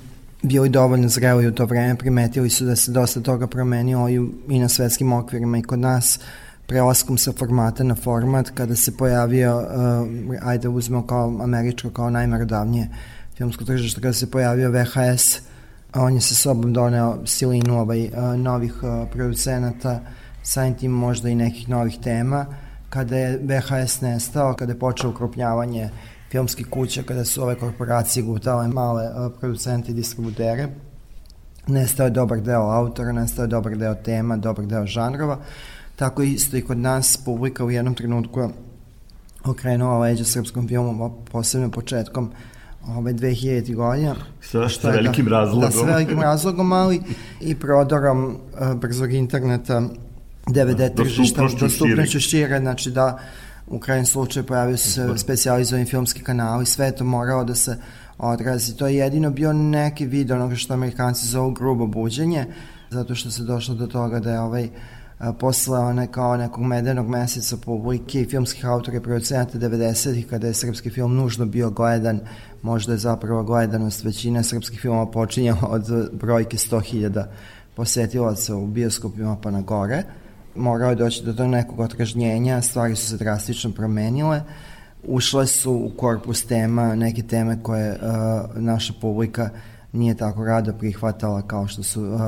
[0.42, 4.14] bili dovoljno zreli u to vreme, primetili su da se dosta toga promenilo i,
[4.48, 6.20] i na svetskim okvirima i kod nas,
[6.70, 12.88] prelaskom sa formata na format, kada se pojavio, uh, ajde uzmemo kao američko, kao najmerodavnije
[13.36, 15.40] filmsko tržište, kada se pojavio VHS,
[15.94, 20.00] on je sa sobom doneo silinu ovaj, uh, novih uh, producenata,
[20.42, 22.46] samim tim možda i nekih novih tema,
[22.90, 25.90] kada je VHS nestao, kada je počeo ukrupnjavanje
[26.30, 30.68] filmskih kuća, kada su ove korporacije gutale male uh, producente i distributere,
[31.66, 35.38] nestao je dobar deo autora, nestao je dobar deo tema, dobar deo žanrova,
[36.00, 38.50] Tako isto i kod nas publika u jednom trenutku
[39.44, 42.30] okrenula leđa srpskom filmu, posebno početkom
[42.86, 44.14] ove 2000 godina.
[44.40, 45.60] Sa, sa velikim da, razlogom.
[45.60, 47.02] Da, sa velikim razlogom, ali
[47.40, 49.82] i prodorom uh, brzog interneta,
[50.46, 53.18] DVD da, tržišta, dostupnošću šire, znači da
[53.66, 57.76] u krajem slučaju pojavio se specializovani filmski kanali, sve to moralo da se
[58.18, 58.76] odrazi.
[58.76, 62.46] To je jedino bio neki vid onoga što amerikanci zovu grubo buđenje,
[62.90, 64.70] zato što se došlo do toga da je ovaj uh,
[65.38, 70.54] posle one kao nekog medenog meseca publike i filmskih autora i producenata 90-ih kada je
[70.54, 72.20] srpski film nužno bio gledan,
[72.62, 77.24] možda je zapravo gledanost većine srpskih filmova počinjala od brojke 100.000
[77.74, 80.02] posetilaca u bioskopima pa na gore.
[80.54, 84.42] Morao je doći do nekog otražnjenja, stvari su se drastično promenile.
[85.04, 87.98] ušle su u korpus tema, neke teme koje uh,
[88.56, 89.50] naša publika
[89.92, 92.20] nije tako rado prihvatala kao što su uh,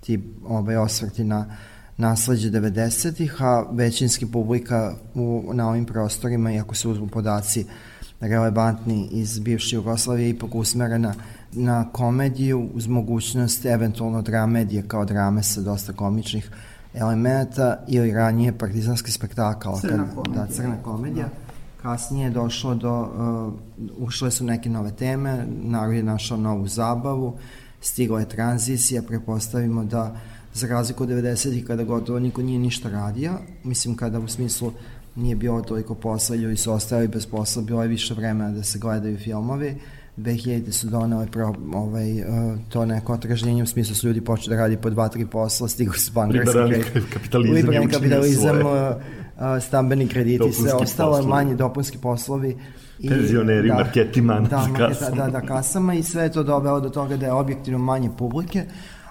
[0.00, 1.56] ti ovaj, osvrti na
[2.00, 7.66] nasledđe 90-ih, a većinski publika u, na ovim prostorima, iako se uzmu podaci
[8.20, 11.14] relevantni iz bivše Jugoslavije, ipak usmerena
[11.52, 16.50] na komediju uz mogućnost eventualno dramedije kao drame sa dosta komičnih
[16.94, 19.68] elemenata ili ranije partizanski spektakl.
[19.80, 20.46] Crna komedija.
[20.46, 21.24] Da, crna komedija.
[21.24, 21.32] Da.
[21.82, 27.36] Kasnije je došlo do, uh, ušle su neke nove teme, narod je našao novu zabavu,
[27.80, 30.16] stigla je tranzicija, prepostavimo da
[30.54, 33.32] za razliku od 90-ih kada gotovo niko nije ništa radio,
[33.64, 34.72] mislim kada u smislu
[35.16, 38.78] nije bilo toliko posla, ljudi su ostali bez posla, bilo je više vremena da se
[38.78, 39.76] gledaju filmovi,
[40.16, 42.26] 2000 su donale pro, ovaj, uh,
[42.68, 45.98] to neko otražnjenje u smislu su ljudi počeli da radi po dva, tri posla, stigli
[45.98, 46.58] su bankarski
[47.14, 48.72] kapitalizam, liberalni kapitalizam, uh,
[49.60, 51.28] stambeni krediti, sve ostalo, poslovi.
[51.28, 52.56] manji dopunski poslovi.
[52.98, 56.88] I, Penzioneri, da, marketima, da, marketa, da, da, kasama i sve je to dovelo do
[56.88, 58.64] toga da je objektivno manje publike,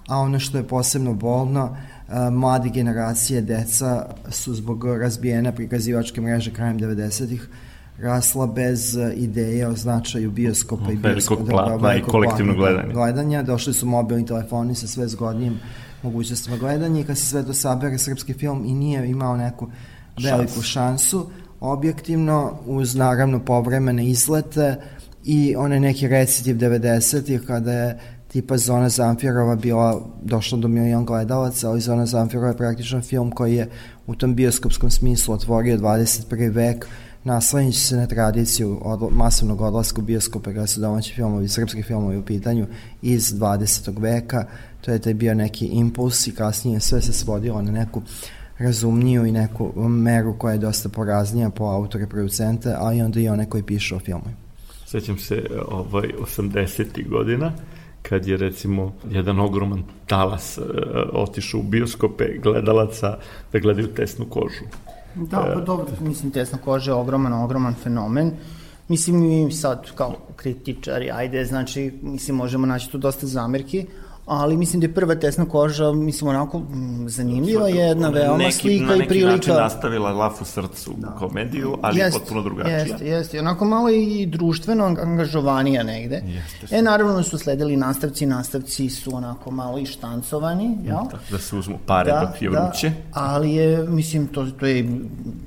[0.10, 1.78] a ono što je posebno bolno,
[2.32, 7.50] mlade generacije, deca su zbog razbijene prikazivačke mreže krajem 90-ih
[8.02, 11.42] rasla bez ideje o značaju bioskopa i bioskopa.
[11.44, 12.94] Velikog platna i kolektivnog gledanja.
[12.94, 13.44] gledanja.
[13.44, 15.60] Došli su mobilni telefoni sa sve zgodnijim
[16.04, 19.68] mogućnostima gledanja i kad se sve to sabere, srpski film i nije imao neku
[20.24, 20.66] veliku Šans.
[20.66, 24.76] šansu, objektivno, uz naravno povremene izlete
[25.24, 28.00] i one neki recitiv 90-ih kada je
[28.32, 33.56] tipa Zona Zamfirova bila došla do milion gledalaca, ali Zona Zamfirova je praktično film koji
[33.56, 33.70] je
[34.08, 36.54] u tom bioskopskom smislu otvorio 21.
[36.54, 36.88] vek,
[37.24, 42.18] naslanjići se na tradiciju od, masovnog odlaska u bioskope kada su domaći filmovi, srpski filmovi
[42.18, 42.68] u pitanju
[43.02, 44.02] iz 20.
[44.02, 44.46] veka.
[44.82, 48.02] To je taj bio neki impuls i kasnije sve se svodilo na neku
[48.58, 53.50] razumniju i neku meru koja je dosta poraznija po autore producente, ali onda i one
[53.50, 54.34] koji pišu o filmu.
[54.86, 57.10] Sećam se ovaj 80.
[57.10, 57.54] godina
[58.10, 60.66] kad je recimo jedan ogroman talas uh,
[61.14, 63.18] otišao u bioskope gledalaca
[63.54, 64.64] da gledaju tesnu kožu.
[65.16, 68.32] Da, pa dobro, mislim, tesna koža je ogroman, ogroman fenomen.
[68.88, 73.86] Mislim, mi sad kao kritičari, ajde, znači, mislim, možemo naći tu dosta zamerki,
[74.30, 76.62] ali mislim da je prva tesna koža, mislim, onako
[77.08, 79.28] zanimljiva, je jedna veoma neki, slika i prilika.
[79.28, 81.08] Na neki način nastavila lafu srcu da.
[81.08, 82.78] komediju, ali jest, potpuno drugačija.
[82.78, 86.22] Jeste, jeste, onako malo i društveno angažovanija negde.
[86.26, 86.76] Jeste.
[86.76, 90.98] E, naravno su sledili nastavci, nastavci su onako malo i štancovani, jel?
[91.12, 92.92] Da, da se uzmu pare da, dok je da, vruće.
[93.14, 94.90] ali je, mislim, to, to je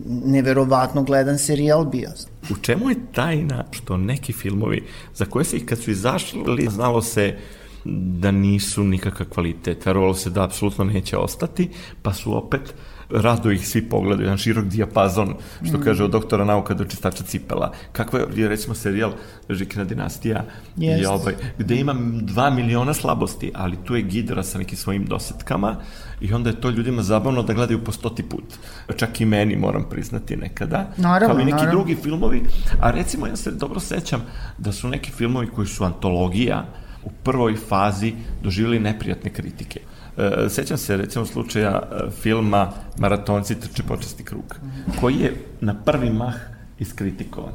[0.06, 2.10] neverovatno gledan serijal bio.
[2.50, 7.02] U čemu je tajna što neki filmovi, za koje se i kad su izašli, znalo
[7.02, 7.36] se
[7.84, 9.86] da nisu nikakav kvalitet.
[9.86, 11.70] Verovalo se da apsolutno neće ostati,
[12.02, 12.74] pa su opet
[13.12, 15.82] rado ih svi pogledaju, jedan širok dijapazon, što mm.
[15.82, 17.72] kaže od doktora nauka do čistača cipela.
[17.92, 19.12] Kakva je, recimo, serijal
[19.48, 20.44] Žikina dinastija,
[20.76, 25.76] je ovaj, gde ima dva miliona slabosti, ali tu je Gidra sa nekim svojim dosetkama
[26.20, 28.44] i onda je to ljudima zabavno da gledaju po stoti put.
[28.96, 30.92] Čak i meni, moram priznati, nekada.
[30.96, 31.70] Naravno, Kao i neki naravno.
[31.72, 32.42] drugi filmovi.
[32.80, 34.22] A recimo, ja se dobro sećam
[34.58, 36.66] da su neki filmovi koji su antologija,
[37.04, 38.12] u prvoj fazi
[38.42, 39.80] doživjeli neprijatne kritike.
[40.18, 44.56] E, sećam se recimo slučaja e, filma Maratonci trče počesti krug,
[45.00, 46.34] koji je na prvi mah
[46.78, 47.54] iskritikovan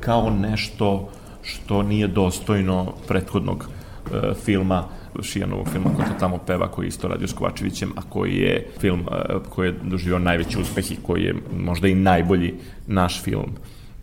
[0.00, 1.10] kao nešto
[1.42, 3.68] što nije dostojno prethodnog
[4.12, 4.84] e, filma
[5.22, 8.68] Šijanovog filma ko to tamo peva koji je isto radio s Kovačevićem, a koji je
[8.80, 9.06] film
[9.48, 12.54] koji je doživio najveći uspeh i koji je možda i najbolji
[12.86, 13.52] naš film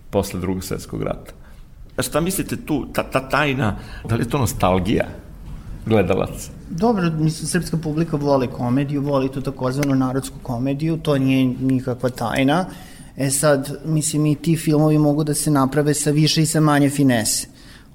[0.10, 1.39] posle drugog svetskog rata.
[2.02, 3.76] Šta mislite tu, ta, ta tajna,
[4.10, 5.06] da li je to nostalgija
[5.86, 6.52] gledalaca?
[6.70, 12.66] Dobro, mislim, srpska publika voli komediju, voli tu takozvanu narodsku komediju, to nije nikakva tajna.
[13.18, 16.90] E sad, mislim, i ti filmovi mogu da se naprave sa više i sa manje
[16.90, 17.48] finese.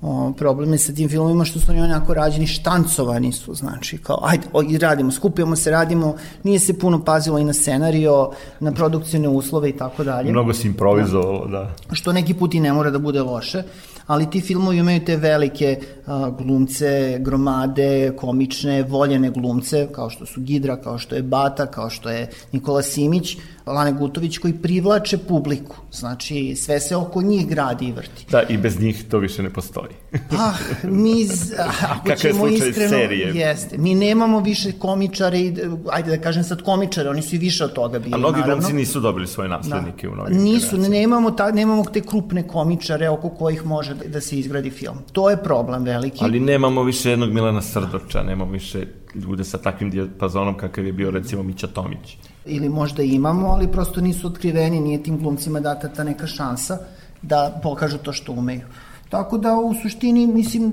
[0.03, 4.19] O, problem je sa tim filmovima što su oni onako rađeni, štancovani su, znači, kao,
[4.23, 8.73] ajde, o, i radimo, skupljamo se, radimo, nije se puno pazilo i na scenario, na
[8.73, 10.33] produkcijne uslove i tako dalje.
[10.33, 11.75] Mnogo se improvizovalo, da.
[11.89, 11.95] da.
[11.95, 13.63] Što neki put i ne mora da bude loše,
[14.07, 20.41] ali ti filmovi imaju te velike a, glumce, gromade, komične, voljene glumce, kao što su
[20.41, 23.37] Gidra, kao što je Bata, kao što je Nikola Simić,
[23.67, 25.77] Lane Gutović, koji privlače publiku.
[25.93, 28.27] Znači, sve se oko njih gradi i vrti.
[28.31, 29.93] Da, i bez njih to više ne postoji.
[30.31, 30.53] pa,
[30.89, 31.27] mi,
[31.91, 33.35] ako Kakav ćemo je iskreno, serije?
[33.35, 35.55] jeste, mi nemamo više komičare, i,
[35.93, 38.73] ajde da kažem sad komičare, oni su i više od toga bili, A mnogi glumci
[38.73, 40.13] nisu dobili svoje naslednike da.
[40.13, 44.21] u novim Nisu, ne, nemamo, ta, nemamo te krupne komičare oko kojih može da, da
[44.21, 44.97] se izgradi film.
[45.13, 46.25] To je problem veliki.
[46.25, 51.11] Ali nemamo više jednog Milana Srdoča, nemamo više ljude sa takvim dijapazonom kakav je bio
[51.11, 52.17] recimo Mića Tomić.
[52.47, 56.79] Ili možda imamo, ali prosto nisu otkriveni, nije tim glumcima data ta neka šansa
[57.23, 58.67] da pokažu to što umeju.
[59.09, 60.73] Tako da u suštini, mislim,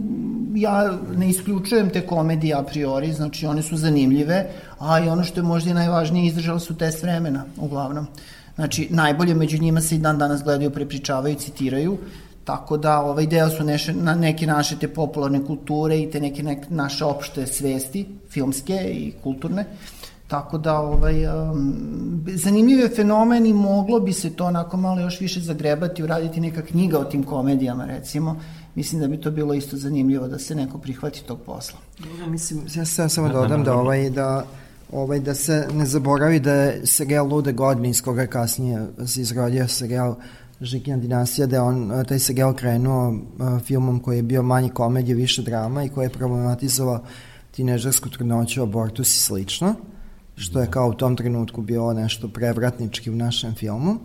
[0.55, 4.45] ja ne isključujem te komedije a priori, znači one su zanimljive,
[4.79, 8.07] a i ono što je možda i najvažnije, izdržali su test vremena, uglavnom.
[8.55, 11.97] Znači, najbolje među njima se i dan danas gledaju, prepričavaju, citiraju,
[12.43, 16.43] tako da ovaj deo su neše, na, neke naše te popularne kulture i te neke,
[16.43, 19.65] neke naše opšte svesti, filmske i kulturne.
[20.31, 25.19] Tako da, ovaj, um, zanimljiv je fenomen i moglo bi se to onako malo još
[25.19, 28.39] više zagrebati, uraditi neka knjiga o tim komedijama, recimo.
[28.75, 31.79] Mislim da bi to bilo isto zanimljivo da se neko prihvati tog posla.
[32.19, 34.45] Ja, mislim, ja se samo dodam da, ovaj, da
[34.91, 39.21] ovaj, da se ne zaboravi da je serijal Lude godine iz koga je kasnije se
[39.21, 40.15] izrodio serijal
[40.61, 45.15] Žikina dinastija, da je on, taj serijal krenuo uh, filmom koji je bio manje komedije,
[45.15, 47.03] više drama i koji je problematizovao
[47.51, 49.75] tinežarsku trudnoću, abortus i slično
[50.35, 53.97] što je kao u tom trenutku bilo nešto prevratnički u našem filmu,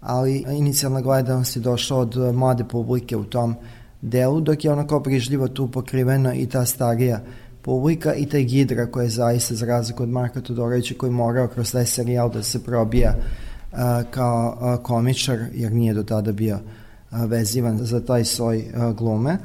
[0.00, 3.54] ali inicijalna gledanost je došla od mlade publike u tom
[4.02, 7.20] delu, dok je ona kao prižljivo tu pokrivena i ta starija
[7.62, 11.72] publika i taj Gidra koji je zaista za razliku od Marka Todorovića koji morao kroz
[11.72, 13.78] taj serijal da se probija uh,
[14.10, 19.38] kao uh, komičar jer nije do tada bio uh, vezivan za taj svoj uh, glume.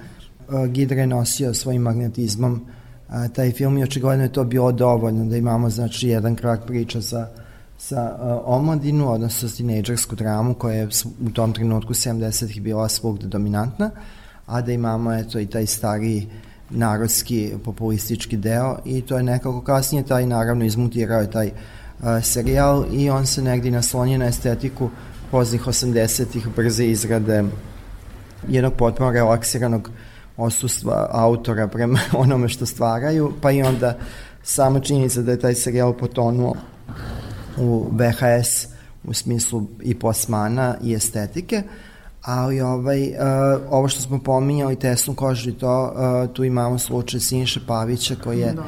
[0.50, 2.81] Uh, Gidra je nosio svojim magnetizmom uh,
[3.12, 7.02] a, taj film i očigledno je to bilo dovoljno da imamo znači jedan krak priča
[7.02, 7.28] sa
[7.82, 10.90] sa uh, omladinu, odnosno sa tinejdžersku dramu koja je
[11.26, 13.90] u tom trenutku 70-ih bila svugde dominantna,
[14.46, 16.28] a da imamo eto i taj stariji
[16.70, 22.86] narodski populistički deo i to je nekako kasnije taj naravno izmutirao je taj uh, serijal
[22.92, 24.90] i on se negdje naslonio na estetiku
[25.32, 27.44] poznih 80-ih brze izrade
[28.48, 30.11] jednog potpuno relaksiranog uh,
[30.42, 33.98] osustva autora prema onome što stvaraju, pa i onda
[34.44, 36.56] sama činjenica da je taj serijal potonuo
[37.58, 38.68] u VHS
[39.04, 41.64] u smislu i posmana i estetike,
[42.22, 43.16] ali ovaj, uh,
[43.70, 48.40] ovo što smo pominjali, tesnu kožu i to, uh, tu imamo slučaj Sinše Pavića koji
[48.40, 48.64] je da.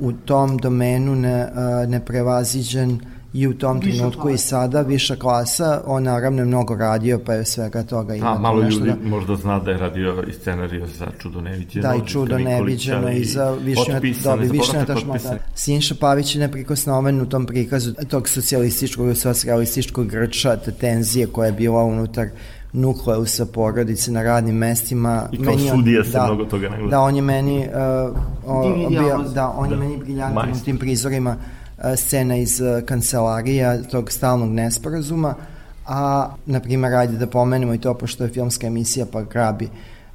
[0.00, 4.34] u tom domenu ne, uh, neprevaziđen uh, i u tom viša trenutku klasa.
[4.34, 8.32] i sada viša klasa, on naravno je mnogo radio, pa je svega toga ima.
[8.32, 9.08] A, malo ljudi da...
[9.08, 11.88] možda zna da je radio i scenariju za Čudo neviđeno.
[11.88, 15.36] Da, i Čudo neviđeno i za Višnja, dobi Višnja Tašmata.
[15.54, 21.46] Sinša Pavić je neprikosnoven u tom prikazu tog socijalističkog i socijalističkog grča, te tenzije koja
[21.46, 22.28] je bila unutar
[22.72, 25.28] nukleusa porodice na radnim mestima.
[25.32, 28.16] I kao meni sudija se da, mnogo toga ne Da, on je meni uh,
[28.46, 29.74] o, bio, da, on da.
[29.74, 31.36] je meni briljantan u tim prizorima
[31.96, 35.34] scena iz kancelarija tog stalnog nesporazuma,
[35.86, 39.68] a, na primjer, ajde da pomenemo i to, pošto je filmska emisija pa grabi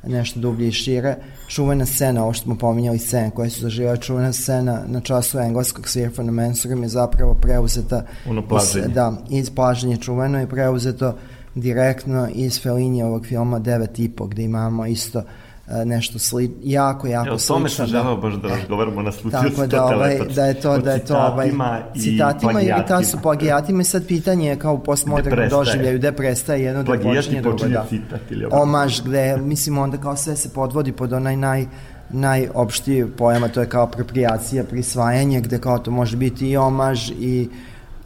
[0.07, 1.15] nešto dublje i šire,
[1.47, 5.87] čuvena scena, ovo što smo pominjali scene koje su zaživali, čuvena scena na času engleskog
[5.89, 8.85] svirfa na Mensurom je zapravo preuzeta ono plaženje.
[8.87, 11.15] Iz, da, iz plaženje čuveno je preuzeto
[11.55, 15.42] direktno iz Felinje ovog filma 9,5 gde imamo isto uh, E,
[15.85, 17.55] nešto sli, jako, jako slično.
[17.55, 20.77] O tome sam želao baš da razgovaramo na slučaju Tako da, ovaj, da je to,
[20.77, 21.51] da je to ovaj,
[22.01, 26.11] citatima i, i ta su plagijatima i sad pitanje je kao u postmodernom doživljaju gde
[26.11, 27.67] prestaje jedno da počinje drugo.
[27.67, 27.85] Da.
[27.89, 31.65] Citat ili Omaž gde, mislim, onda kao sve se podvodi pod onaj naj
[32.09, 37.49] najopštiji pojama, to je kao apropriacija, prisvajanje, gde kao to može biti i omaž i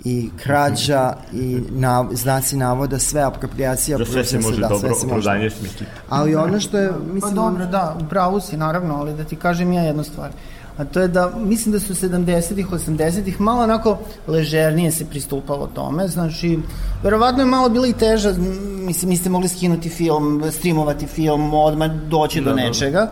[0.05, 3.97] i krađa i na, znaci navoda, sve apropriacija.
[3.97, 5.85] Da sve se može da, dobro, prodanje smisli.
[6.09, 7.35] Ali ono što je, mislim...
[7.35, 10.31] Pa dobro, da, pravo si, naravno, ali da ti kažem ja jednu stvar.
[10.77, 16.07] A to je da, mislim da su 70-ih, 80-ih malo onako ležernije se pristupalo tome,
[16.07, 16.59] znači,
[17.03, 18.33] verovatno je malo bilo i teža,
[18.77, 22.67] mislim, niste mogli skinuti film, streamovati film, odmah doći da, do da, da.
[22.67, 22.99] nečega.
[22.99, 23.11] Da.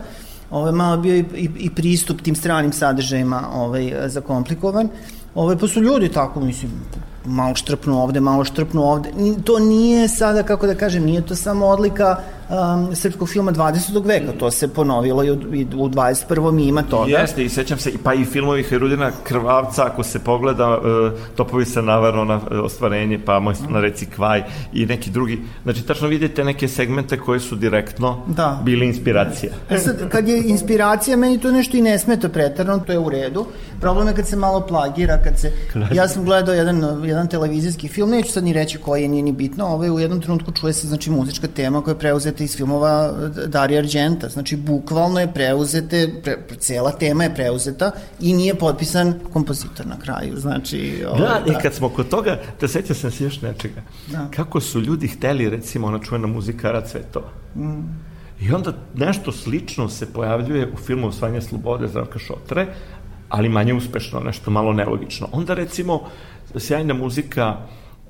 [0.50, 4.88] Ovo je malo bio i, i, i pristup tim stranim sadržajima ovaj, zakomplikovan.
[5.36, 6.70] Ove, pa su ljudi tako, mislim,
[7.24, 9.10] malo štrpnu ovde, malo štrpnu ovde.
[9.44, 12.16] To nije sada, kako da kažem, nije to samo odlika
[12.48, 14.06] um, srpskog filma 20.
[14.06, 16.68] veka, to se ponovilo i u, i u 21.
[16.68, 17.10] ima toga.
[17.10, 21.82] Jeste, i sećam se, pa i filmovi Herudina Krvavca, ako se pogleda, uh, Topovi sa
[21.82, 24.42] Navarona, uh, ostvarenje, pa moj na reci Kvaj
[24.72, 25.42] i neki drugi.
[25.62, 28.60] Znači, tačno vidite neke segmente koje su direktno da.
[28.64, 29.52] bili inspiracija.
[29.70, 33.08] E sad, kad je inspiracija, meni to nešto i ne smeta pretarno, to je u
[33.08, 33.46] redu.
[33.80, 35.52] Problem je kad se malo plagira, kad se...
[35.92, 39.32] Ja sam gledao jedan, jedan televizijski film, neću sad ni reći koji je, nije ni
[39.32, 43.12] bitno, ovaj, u jednom trenutku čuje se, znači, muzička tema koja je preuzeta iz filmova
[43.46, 49.86] Darija Argenta, znači, bukvalno je preuzete, pre, cela tema je preuzeta i nije potpisan kompozitor
[49.86, 51.04] na kraju, znači...
[51.08, 54.28] Ovaj, da, da, i kad smo kod toga, da seća sam se još nečega, da.
[54.36, 57.28] kako su ljudi hteli, recimo, ona čuvena muzika Rad Cvetova.
[57.56, 58.06] Mm.
[58.40, 62.66] I onda nešto slično se pojavljuje u filmu Osvajanje slobode Zdravka Šotre,
[63.28, 65.28] ali manje uspešno, nešto malo nelogično.
[65.32, 66.00] Onda recimo
[66.56, 67.56] sjajna muzika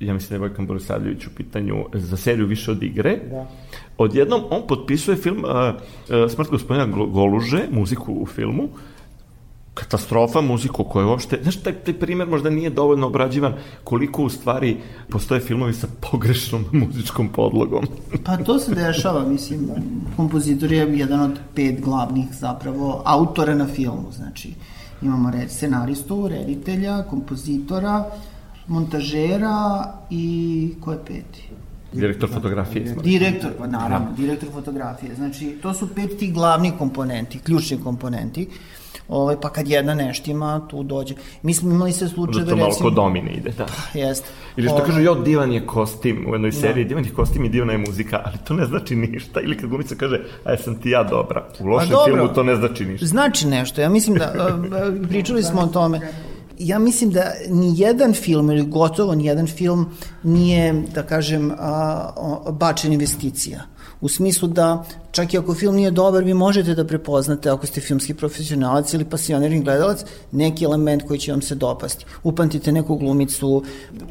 [0.01, 3.19] ja mislim da je Vojkan Borisavljević u pitanju za seriju više od igre.
[3.31, 3.47] Da.
[3.99, 8.69] Odjednom on potpisuje film uh, uh, Smrt gospodina Goluže, muziku u filmu,
[9.77, 14.77] katastrofa muziku koja uopšte, znaš, taj, taj primer možda nije dovoljno obrađivan koliko u stvari
[15.11, 17.87] postoje filmovi sa pogrešnom muzičkom podlogom.
[18.25, 19.69] pa to se dešava, mislim,
[20.17, 24.55] kompozitor je jedan od pet glavnih zapravo autora na filmu, znači
[25.03, 28.05] imamo red, scenaristu, reditelja, kompozitora,
[28.69, 31.49] montažera i ko je peti?
[31.93, 32.95] Direktor fotografije.
[33.05, 34.17] Direktor, pa naravno, da.
[34.17, 35.15] direktor fotografije.
[35.15, 38.49] Znači, to su pet tih glavnih komponenti, ključnih komponenti.
[39.09, 41.15] Ovaj, pa kad jedna neštima, tu dođe.
[41.43, 42.57] Mi smo imali sve slučajeve, recimo...
[42.57, 43.67] Da to malo kod domine ide, da.
[43.67, 44.29] Pa, jeste.
[44.57, 46.57] Ili što kažu, jo, divan je kostim u jednoj da.
[46.57, 46.89] seriji, da.
[46.89, 49.41] divan je kostim i divna je muzika, ali to ne znači ništa.
[49.41, 51.49] Ili kad glumica kaže, a sam ti ja dobra.
[51.61, 53.07] U lošem pa, filmu to ne znači ništa.
[53.07, 54.59] Znači nešto, ja mislim da,
[55.09, 56.01] pričali smo o tome
[56.59, 59.87] ja mislim da ni jedan film ili gotovo ni jedan film
[60.23, 61.53] nije, da kažem,
[62.53, 63.63] bačen investicija.
[64.01, 64.85] U smislu da
[65.17, 69.05] čak i ako film nije dobar, vi možete da prepoznate ako ste filmski profesionalac ili
[69.05, 72.05] pasionirni gledalac, neki element koji će vam se dopasti.
[72.23, 73.63] Upamtite neku glumicu,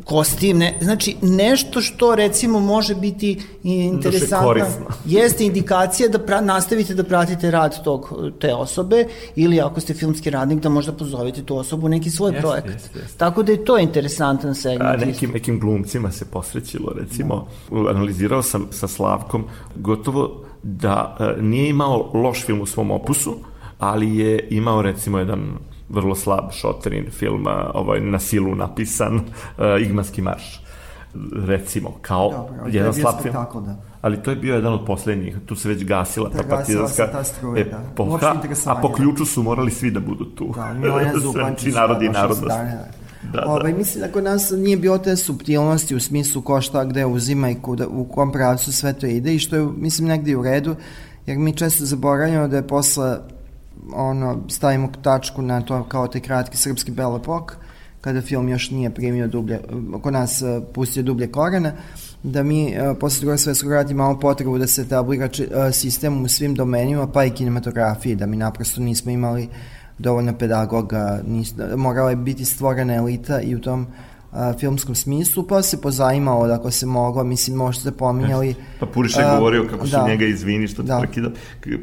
[0.03, 4.53] kostim, ne, znači nešto što recimo može biti interesantno.
[4.53, 4.65] Da
[5.17, 10.29] jeste indikacija da pra, nastavite da pratite rad tog, te osobe ili ako ste filmski
[10.29, 12.73] radnik da možda pozovete tu osobu u neki svoj jest, projekat.
[12.73, 13.17] Jest, jest.
[13.17, 15.03] Tako da je to interesantan segment.
[15.03, 17.89] A nekim, nekim glumcima se posrećilo, recimo, da.
[17.89, 19.43] analizirao sam sa Slavkom
[19.75, 23.35] gotovo da e, nije imao loš film u svom opusu,
[23.79, 25.57] ali je imao recimo jedan
[25.89, 29.23] vrlo slab šoterin film, ovaj, na silu napisan, uh,
[29.81, 30.61] Igmanski marš
[31.45, 33.35] recimo, kao Dobro, jedan slab film.
[33.65, 33.75] Da.
[34.01, 37.23] Ali to je bio jedan od poslednjih, tu se već gasila da, ta partizanska ta
[37.23, 38.71] struje, epoha, da.
[38.71, 40.53] a po ključu su morali svi da budu tu.
[40.55, 42.57] Da, Zupančić, narod i narodnost.
[42.57, 43.04] Da, da.
[43.45, 47.49] Ovaj, mislim da kod nas nije bio te subtilnosti u smislu ko šta gde uzima
[47.49, 50.75] i kuda, u kom pravcu sve to ide i što je, mislim, negdje u redu,
[51.25, 53.17] jer mi često zaboravljamo da je posle
[53.93, 57.55] ono, stavimo tačku na to kao taj kratki srpski belepok,
[58.01, 59.59] kada film još nije primio dublje,
[60.01, 61.73] kod nas uh, pustio dublje korene,
[62.23, 66.27] da mi uh, posle drugog svetskog rata imamo potrebu da se etablira uh, sistem u
[66.27, 69.49] svim domenima, pa i kinematografiji, da mi naprosto nismo imali uh,
[69.97, 73.87] dovoljno pedagoga, nis, morala je biti stvorena elita i u tom
[74.31, 78.55] a, filmskom smislu, pa se pozajimao da ako se moglo, mislim, možda ste pominjali...
[78.79, 80.99] Pa Puriš je govorio kako su da, njega, izvini što da.
[80.99, 81.29] prekida,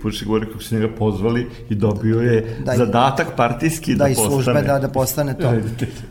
[0.02, 4.14] Puriš je govorio kako su njega pozvali i dobio je da, zadatak partijski da, da
[4.14, 4.28] postane...
[4.28, 5.52] Da, i službe, da, da postane to.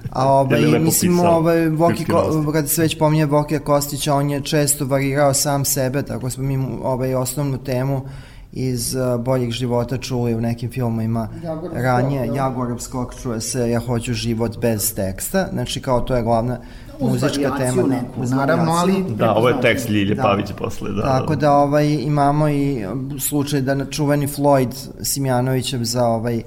[0.09, 2.05] A ovaj, mislim, ovaj, Voki,
[2.53, 6.57] kada se već pominje Vokija Kostića, on je često varirao sam sebe, tako smo mi
[6.83, 8.05] ovaj, osnovnu temu
[8.53, 12.27] iz uh, boljih života čuli u nekim filmovima Jagorab ranije.
[12.27, 12.35] Da.
[12.35, 16.57] Jagorab skok čuje se Ja hoću život bez teksta, znači kao to je glavna
[17.01, 17.81] muzička tema.
[17.81, 19.05] Neku, naravno, ali...
[19.09, 20.21] Da, ovo je tekst Ljilje da.
[20.21, 20.91] Pavić posle.
[20.91, 22.85] Da, Tako da ovaj, imamo i
[23.19, 26.41] slučaj da čuveni Floyd Simjanovićev za ovaj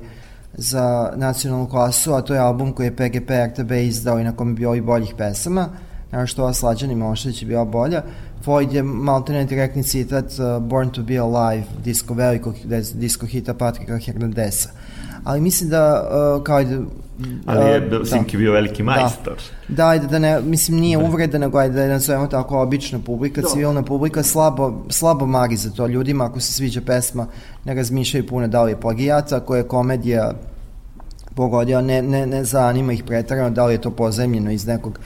[0.57, 4.49] za nacionalnu klasu, a to je album koji je PGP RTB izdao i na kom
[4.49, 5.69] je bio i boljih pesama,
[6.27, 8.03] što ova Slađani Mošeć je bila bolja.
[8.45, 12.55] Floyd je maltene direktni citat uh, Born to be Alive, disko velikog
[12.95, 14.69] disko hita Patrika Hernandesa.
[15.25, 16.79] Ali mislim da, uh, kao da
[17.47, 18.85] Ali je uh, Sinki bio veliki da.
[18.85, 19.35] majstor.
[19.69, 21.05] Da, da, da ne, mislim, nije da.
[21.05, 23.47] uvreda, nego ajde da je nazovemo tako obična publika, Do.
[23.47, 23.53] Da.
[23.53, 27.27] civilna publika, slabo, slabo mari za to ljudima, ako se sviđa pesma,
[27.65, 30.33] ne razmišljaju puno da li je plagijata, ako je komedija
[31.35, 34.99] pogodio, ne, ne, ne zanima ih pretarano, da li je to pozemljeno iz nekog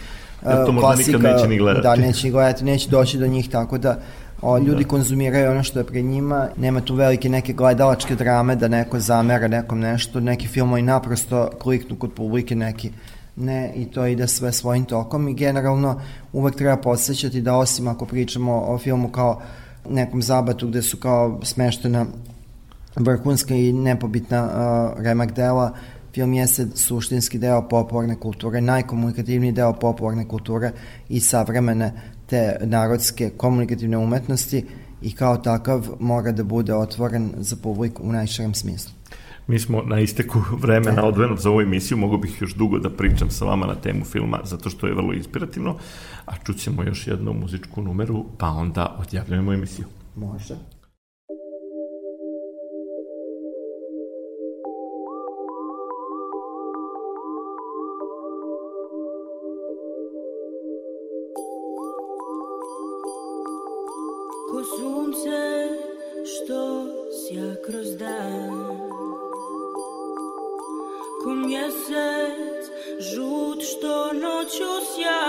[0.47, 1.83] Jer to možda klasika, nikad neće ni gledati.
[1.83, 3.99] Da, neće ni gledati, neće doći do njih, tako da
[4.43, 4.89] o, ljudi da.
[4.89, 9.49] konzumiraju ono što je pre njima, nema tu velike neke gledalačke drame da neko zamera
[9.49, 12.91] nekom nešto, neki filmovi naprosto kliknu kod publike neki
[13.37, 16.01] ne i to ide sve svojim tokom i generalno
[16.33, 19.41] uvek treba podsjećati da osim ako pričamo o filmu kao
[19.91, 22.07] nekom zabatu gde su kao smeštena
[22.97, 25.73] vrhunska i nepobitna uh, remak dela,
[26.15, 30.73] film jeste suštinski deo popularne kulture, najkomunikativniji deo popularne kulture
[31.09, 31.93] i savremene
[32.27, 34.65] te narodske komunikativne umetnosti
[35.03, 38.93] i kao takav mora da bude otvoren za publiku u najširem smislu.
[39.47, 43.31] Mi smo na isteku vremena odvojenog za ovu emisiju, mogu bih još dugo da pričam
[43.31, 45.77] sa vama na temu filma, zato što je vrlo inspirativno,
[46.27, 49.87] a čućemo još jednu muzičku numeru, pa onda odjavljujemo emisiju.
[50.17, 50.55] Može.
[71.29, 72.65] Ko mjesec
[73.15, 75.21] žut što noću sja.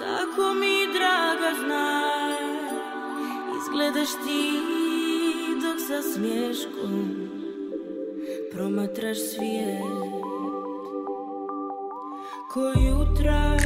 [0.00, 2.36] Tako mi draga znaj
[3.58, 4.52] Izgledaš ti
[5.62, 7.28] dok sa smješkom
[8.52, 9.82] Promatraš svijet.
[12.52, 13.65] Ko jutra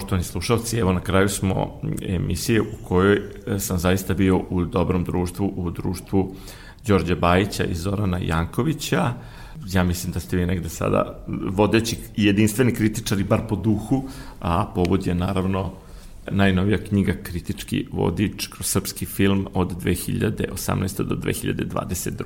[0.00, 5.04] Poštovani slušalci, evo na kraju smo emisije u kojoj e, sam zaista bio u dobrom
[5.04, 6.34] društvu, u društvu
[6.86, 9.12] Đorđe Bajića i Zorana Jankovića.
[9.72, 14.04] Ja mislim da ste vi negde sada vodeći i jedinstveni kritičari, bar po duhu,
[14.40, 15.72] a povod je naravno
[16.30, 21.02] najnovija knjiga Kritički vodič kroz srpski film od 2018.
[21.02, 22.24] do 2022.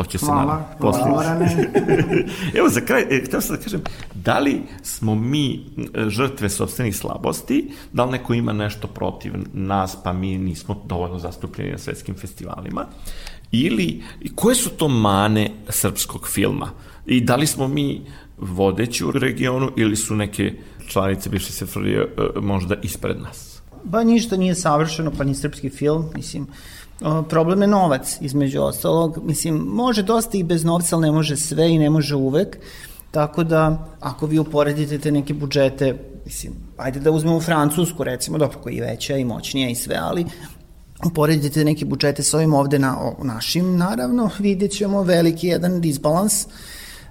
[0.00, 2.24] To će se Hvala, hvala, posle-.
[2.58, 3.80] Evo za kraj, e, htio sam da kažem,
[4.14, 9.96] da li smo mi e, žrtve sobstvenih slabosti, da li neko ima nešto protiv nas,
[10.04, 12.86] pa mi nismo dovoljno zastupljeni na svetskim festivalima,
[13.52, 14.02] ili
[14.34, 16.70] koje su to mane srpskog filma?
[17.06, 18.00] I da li smo mi
[18.38, 20.52] vodeći u regionu ili su neke
[20.88, 22.06] članice bivše SFRJ e,
[22.40, 23.49] možda ispred nas?
[23.84, 26.46] Ba ništa nije savršeno, pa ni srpski film, mislim,
[27.28, 31.70] problem je novac, između ostalog, mislim, može dosta i bez novca, ali ne može sve
[31.70, 32.58] i ne može uvek,
[33.10, 38.58] tako da, ako vi uporedite te neke budžete, mislim, ajde da uzmemo Francusku, recimo, dobro,
[38.58, 40.24] koja je veća i moćnija i sve, ali
[41.06, 46.46] uporedite neke budžete sa ovim ovde na, o, našim, naravno, vidjet ćemo veliki jedan disbalans,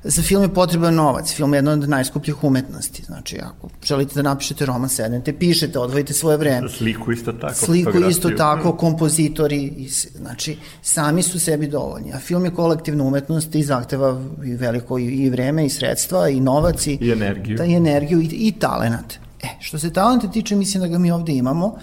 [0.04, 4.22] Za film je potreban novac, film je jedna od najskupljih umetnosti, znači ako želite da
[4.22, 6.70] napišete roman, sednete, pišete, odvojite svoje vreme.
[6.70, 7.54] Sliku isto tako.
[7.54, 12.14] Sliku isto tako, kompozitori, znači sami su sebi dovoljni.
[12.14, 16.88] A film je kolektivna umetnost i zahteva i veliko i, vreme i sredstva i novac
[16.88, 17.58] i, I energiju.
[17.58, 19.14] Da, i energiju i, i talenat.
[19.43, 21.78] E, što se talenta tiče, mislim da ga mi ovde imamo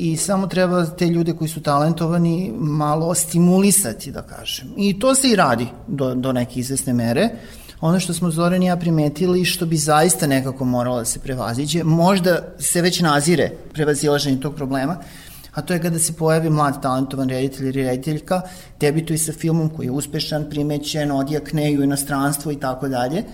[0.00, 4.68] i samo treba te ljude koji su talentovani malo stimulisati, da kažem.
[4.76, 7.28] I to se i radi do, do neke izvesne mere.
[7.80, 11.84] Ono što smo Zoran i ja primetili, što bi zaista nekako moralo da se prevaziđe,
[11.84, 14.96] možda se već nazire prevazilaženje tog problema,
[15.52, 18.40] a to je kada se pojavi mlad talentovan reditelj ili rediteljka,
[18.80, 23.24] debituje sa filmom koji je uspešan, primećen, odjakne u inostranstvo i tako dalje,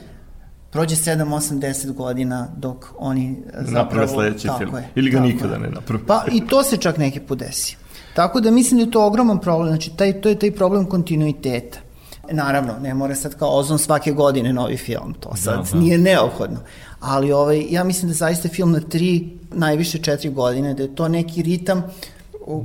[0.76, 3.84] prođe 7, 8, 10 godina dok oni zapravo...
[3.84, 4.76] Naprave sledeći film.
[4.76, 5.60] Je, Ili ga nikada je.
[5.60, 6.02] ne naprave.
[6.06, 7.76] Pa i to se čak neki put desi.
[8.14, 11.78] Tako da mislim da je to ogroman problem, znači taj, to je taj problem kontinuiteta.
[12.30, 15.78] Naravno, ne mora sad kao ozon svake godine novi film, to sad da.
[15.78, 16.58] nije neophodno.
[17.00, 21.08] Ali ovaj, ja mislim da zaista film na tri, najviše četiri godine, da je to
[21.08, 21.84] neki ritam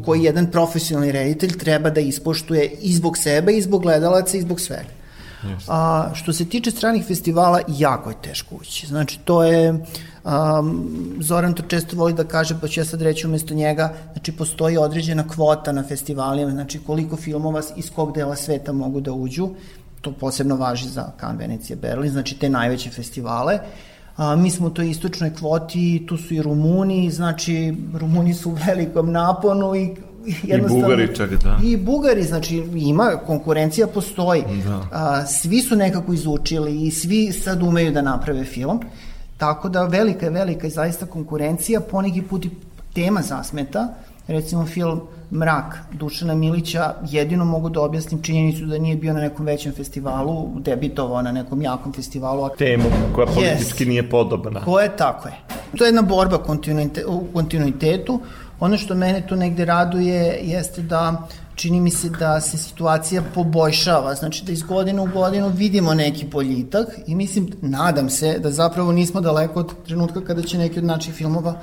[0.05, 4.62] koji jedan profesionalni reditelj treba da ispoštuje i zbog sebe, i zbog gledalaca, i zbog
[4.62, 5.01] svega.
[5.68, 8.88] A, što se tiče stranih festivala, jako je teško ući.
[8.88, 13.28] Znači, to je, um, Zoran to često voli da kaže, pa ću ja sad reći
[13.28, 18.72] umesto njega, znači, postoji određena kvota na festivalima, znači, koliko filmova iz kog dela sveta
[18.72, 19.50] mogu da uđu,
[20.02, 23.60] to posebno važi za Cannes, Venecija, Berlin, znači te najveće festivale.
[24.18, 28.58] A, mi smo u toj istočnoj kvoti, tu su i Rumuni, znači Rumuni su u
[28.68, 31.59] velikom naponu i I Bugari čak, da.
[31.63, 34.43] I Bugari, znači ima, konkurencija postoji.
[34.65, 34.88] Da.
[34.91, 38.80] A, svi su nekako izučili i svi sad umeju da naprave film.
[39.38, 42.49] Tako da velika je, velika je zaista konkurencija, poneki put i
[42.93, 43.88] tema zasmeta,
[44.28, 45.01] recimo film
[45.32, 50.49] Mrak Dušana Milića, jedino mogu da objasnim činjenicu da nije bio na nekom većem festivalu,
[50.59, 52.49] debitovao na nekom jakom festivalu.
[52.57, 52.84] Temu
[53.15, 53.88] koja politički yes.
[53.88, 54.61] nije podobna.
[54.65, 55.34] Ko je, tako je.
[55.78, 56.39] To je jedna borba
[57.07, 58.19] u kontinuitetu.
[58.62, 64.16] Ono što mene tu negde raduje jeste da čini mi se da se situacija poboljšava,
[64.16, 68.91] znači da iz godine u godinu vidimo neki boljitak i mislim, nadam se da zapravo
[68.91, 71.55] nismo daleko od trenutka kada će neki od naših filmova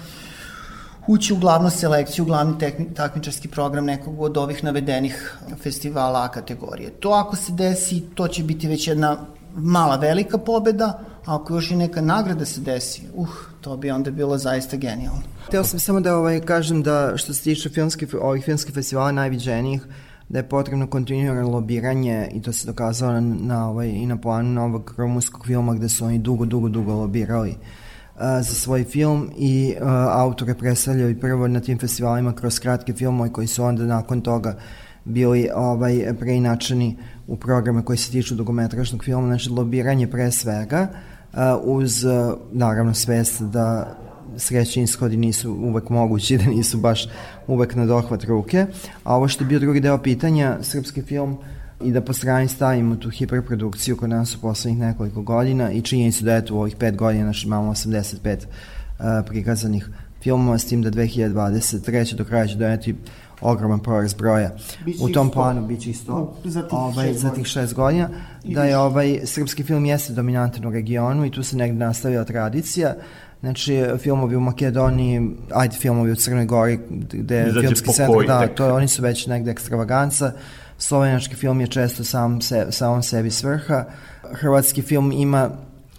[1.06, 2.54] ući u glavnu selekciju, u glavni
[2.94, 6.90] takmičarski program nekog od ovih navedenih festivala A kategorije.
[6.90, 9.16] To ako se desi, to će biti već jedna
[9.54, 13.28] mala velika pobeda, a ako još i neka nagrada se desi, uh,
[13.60, 15.22] to bi onda bilo zaista genijalno.
[15.50, 19.82] Teo sam samo da ovaj, kažem da što se tiče filmski, ovih filmskih festivala najviđenijih,
[20.28, 24.52] da je potrebno kontinuirano lobiranje i to se dokazalo na, na ovaj, i na planu
[24.52, 29.74] novog rumunskog filma gde su oni dugo, dugo, dugo lobirali uh, za svoj film i
[29.80, 34.58] uh, autore predstavljaju prvo na tim festivalima kroz kratke filmove koji su onda nakon toga
[35.04, 36.96] bili ovaj, preinačeni
[37.26, 41.17] u programe koji se tiču dugometražnog filma, znači lobiranje pre svega, uh,
[41.62, 43.96] uz uh, naravno svest da
[44.36, 47.08] srećni ishodi nisu uvek mogući, da nisu baš
[47.46, 48.66] uvek na dohvat ruke.
[49.04, 51.38] A ovo što je bio drugi deo pitanja, srpski film
[51.84, 56.24] i da po strani stavimo tu hiperprodukciju kod nas u poslednjih nekoliko godina i činjenicu
[56.24, 59.88] da eto u ovih pet godina naš imamo 85 uh, prikazanih
[60.22, 62.14] filmova s tim da 2023.
[62.14, 62.94] do kraja će doneti
[63.40, 64.50] ogroman porast broja.
[64.84, 68.08] Biće u tom planu biće isto za tih, ovaj, za tih šest godina,
[68.44, 72.94] da je ovaj srpski film jeste dominantan u regionu i tu se negde nastavila tradicija.
[73.40, 76.78] Znači, filmovi u Makedoniji, ajde filmovi u Crnoj Gori,
[77.12, 80.32] gde je filmski centar, da, to, oni su već negde ekstravaganca.
[80.78, 83.84] Slovenački film je često sam, se, samom sebi svrha.
[84.32, 85.50] Hrvatski film ima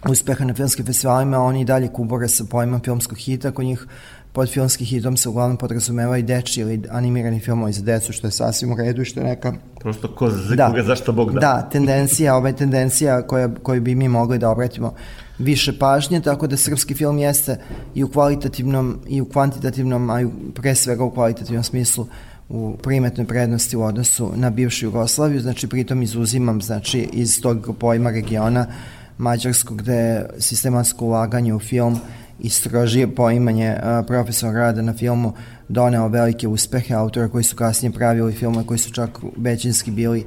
[0.08, 3.86] uspeha na filmskim festivalima, oni i dalje kubore sa pojmom filmskog hita, kod njih
[4.32, 8.30] pod filmskim hitom se uglavnom podrazumeva i deči ili animirani filmovi za decu, što je
[8.30, 9.52] sasvim u redu i što je neka...
[9.80, 11.40] Prosto ko, da, koga zašto Bog da.
[11.40, 14.94] Da, tendencija, ovaj tendencija koja, koju bi mi mogli da obratimo
[15.38, 17.58] više pažnje, tako da srpski film jeste
[17.94, 22.06] i u kvalitativnom i u kvantitativnom, a i pre svega u kvalitativnom smislu
[22.48, 28.10] u primetnoj prednosti u odnosu na bivšu Jugoslaviju, znači pritom izuzimam znači, iz tog pojma
[28.10, 28.66] regiona
[29.18, 32.00] Mađarskog gde je sistematsko ulaganje u film
[32.40, 33.76] i strožije poimanje
[34.06, 35.32] profesora rada na filmu
[35.68, 40.26] doneo velike uspehe autora koji su kasnije pravili filme koji su čak većinski bili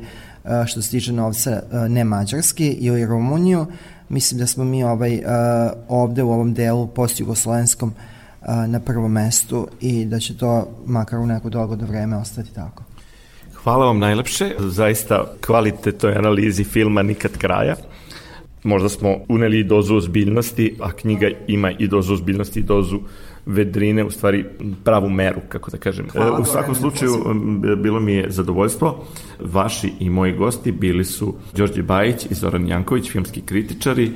[0.66, 3.66] što se tiče novca ne mađarski ili Rumuniju.
[4.10, 5.22] Mislim da smo mi ovaj,
[5.88, 7.94] ovde u ovom delu post-jugoslovenskom
[8.68, 12.84] na prvom mestu i da će to makar u neko dogodno vreme ostati tako.
[13.64, 17.76] Hvala vam najlepše, zaista kvalitetnoj analizi filma Nikad kraja
[18.64, 23.00] možda smo uneli i dozu ozbiljnosti, a knjiga ima i dozu ozbiljnosti i dozu
[23.46, 24.46] vedrine, u stvari
[24.84, 26.10] pravu meru, kako da kažem.
[26.10, 27.12] Hvala, u svakom slučaju,
[27.78, 29.06] bilo mi je zadovoljstvo.
[29.40, 34.12] Vaši i moji gosti bili su Đorđe Bajić i Zoran Janković, filmski kritičari,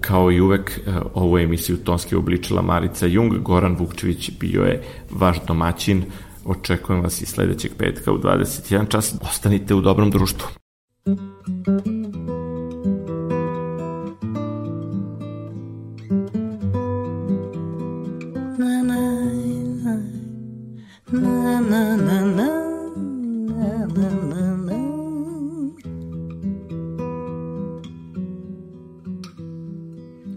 [0.00, 5.36] kao i uvek e, ovu emisiju tonski obličila Marica Jung, Goran Vukčević bio je vaš
[5.46, 6.04] domaćin.
[6.44, 9.14] Očekujem vas i sledećeg petka u 21 čas.
[9.22, 10.48] Ostanite u dobrom društvu.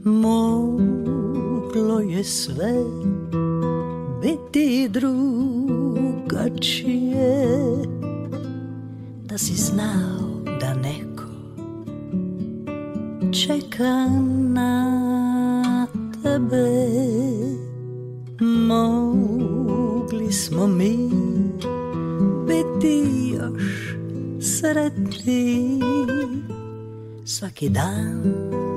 [0.04, 2.74] Moglo je sve
[4.22, 5.34] biti drugačije.
[9.26, 10.33] Da si znao
[24.94, 26.44] sretni
[27.26, 28.73] Svaki dan u